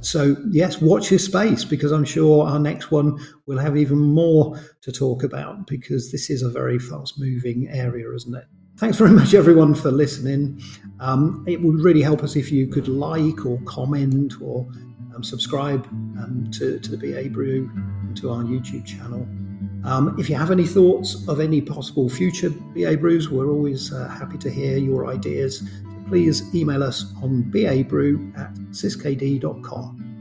so, 0.00 0.36
yes, 0.50 0.80
watch 0.80 1.10
this 1.10 1.24
space 1.24 1.64
because 1.64 1.90
I'm 1.90 2.04
sure 2.04 2.46
our 2.46 2.58
next 2.58 2.90
one 2.90 3.18
will 3.46 3.58
have 3.58 3.76
even 3.76 3.98
more 3.98 4.58
to 4.82 4.92
talk 4.92 5.24
about 5.24 5.66
because 5.66 6.12
this 6.12 6.30
is 6.30 6.42
a 6.42 6.48
very 6.48 6.78
fast 6.78 7.18
moving 7.18 7.68
area, 7.70 8.10
isn't 8.12 8.34
it? 8.34 8.44
Thanks 8.78 8.96
very 8.96 9.10
much, 9.10 9.34
everyone, 9.34 9.74
for 9.74 9.90
listening. 9.90 10.60
Um, 10.98 11.44
it 11.46 11.60
would 11.60 11.80
really 11.80 12.02
help 12.02 12.22
us 12.22 12.36
if 12.36 12.50
you 12.50 12.66
could 12.66 12.88
like 12.88 13.44
or 13.44 13.60
comment 13.64 14.34
or 14.40 14.66
um, 15.14 15.22
subscribe 15.22 15.86
um, 16.18 16.48
to, 16.52 16.78
to 16.78 16.96
the 16.96 16.96
BA 16.96 17.30
Brew 17.30 17.70
and 17.74 18.16
to 18.18 18.30
our 18.30 18.42
YouTube 18.42 18.84
channel. 18.84 19.26
Um, 19.84 20.14
if 20.18 20.30
you 20.30 20.36
have 20.36 20.50
any 20.50 20.66
thoughts 20.66 21.26
of 21.28 21.40
any 21.40 21.60
possible 21.60 22.08
future 22.08 22.50
BA 22.50 22.96
Brews, 22.96 23.28
we're 23.30 23.50
always 23.50 23.92
uh, 23.92 24.08
happy 24.08 24.38
to 24.38 24.50
hear 24.50 24.78
your 24.78 25.08
ideas 25.08 25.68
please 26.12 26.54
email 26.54 26.82
us 26.82 27.10
on 27.22 27.42
babrew 27.44 28.36
at 28.36 28.52
assistkd.com. 28.70 30.11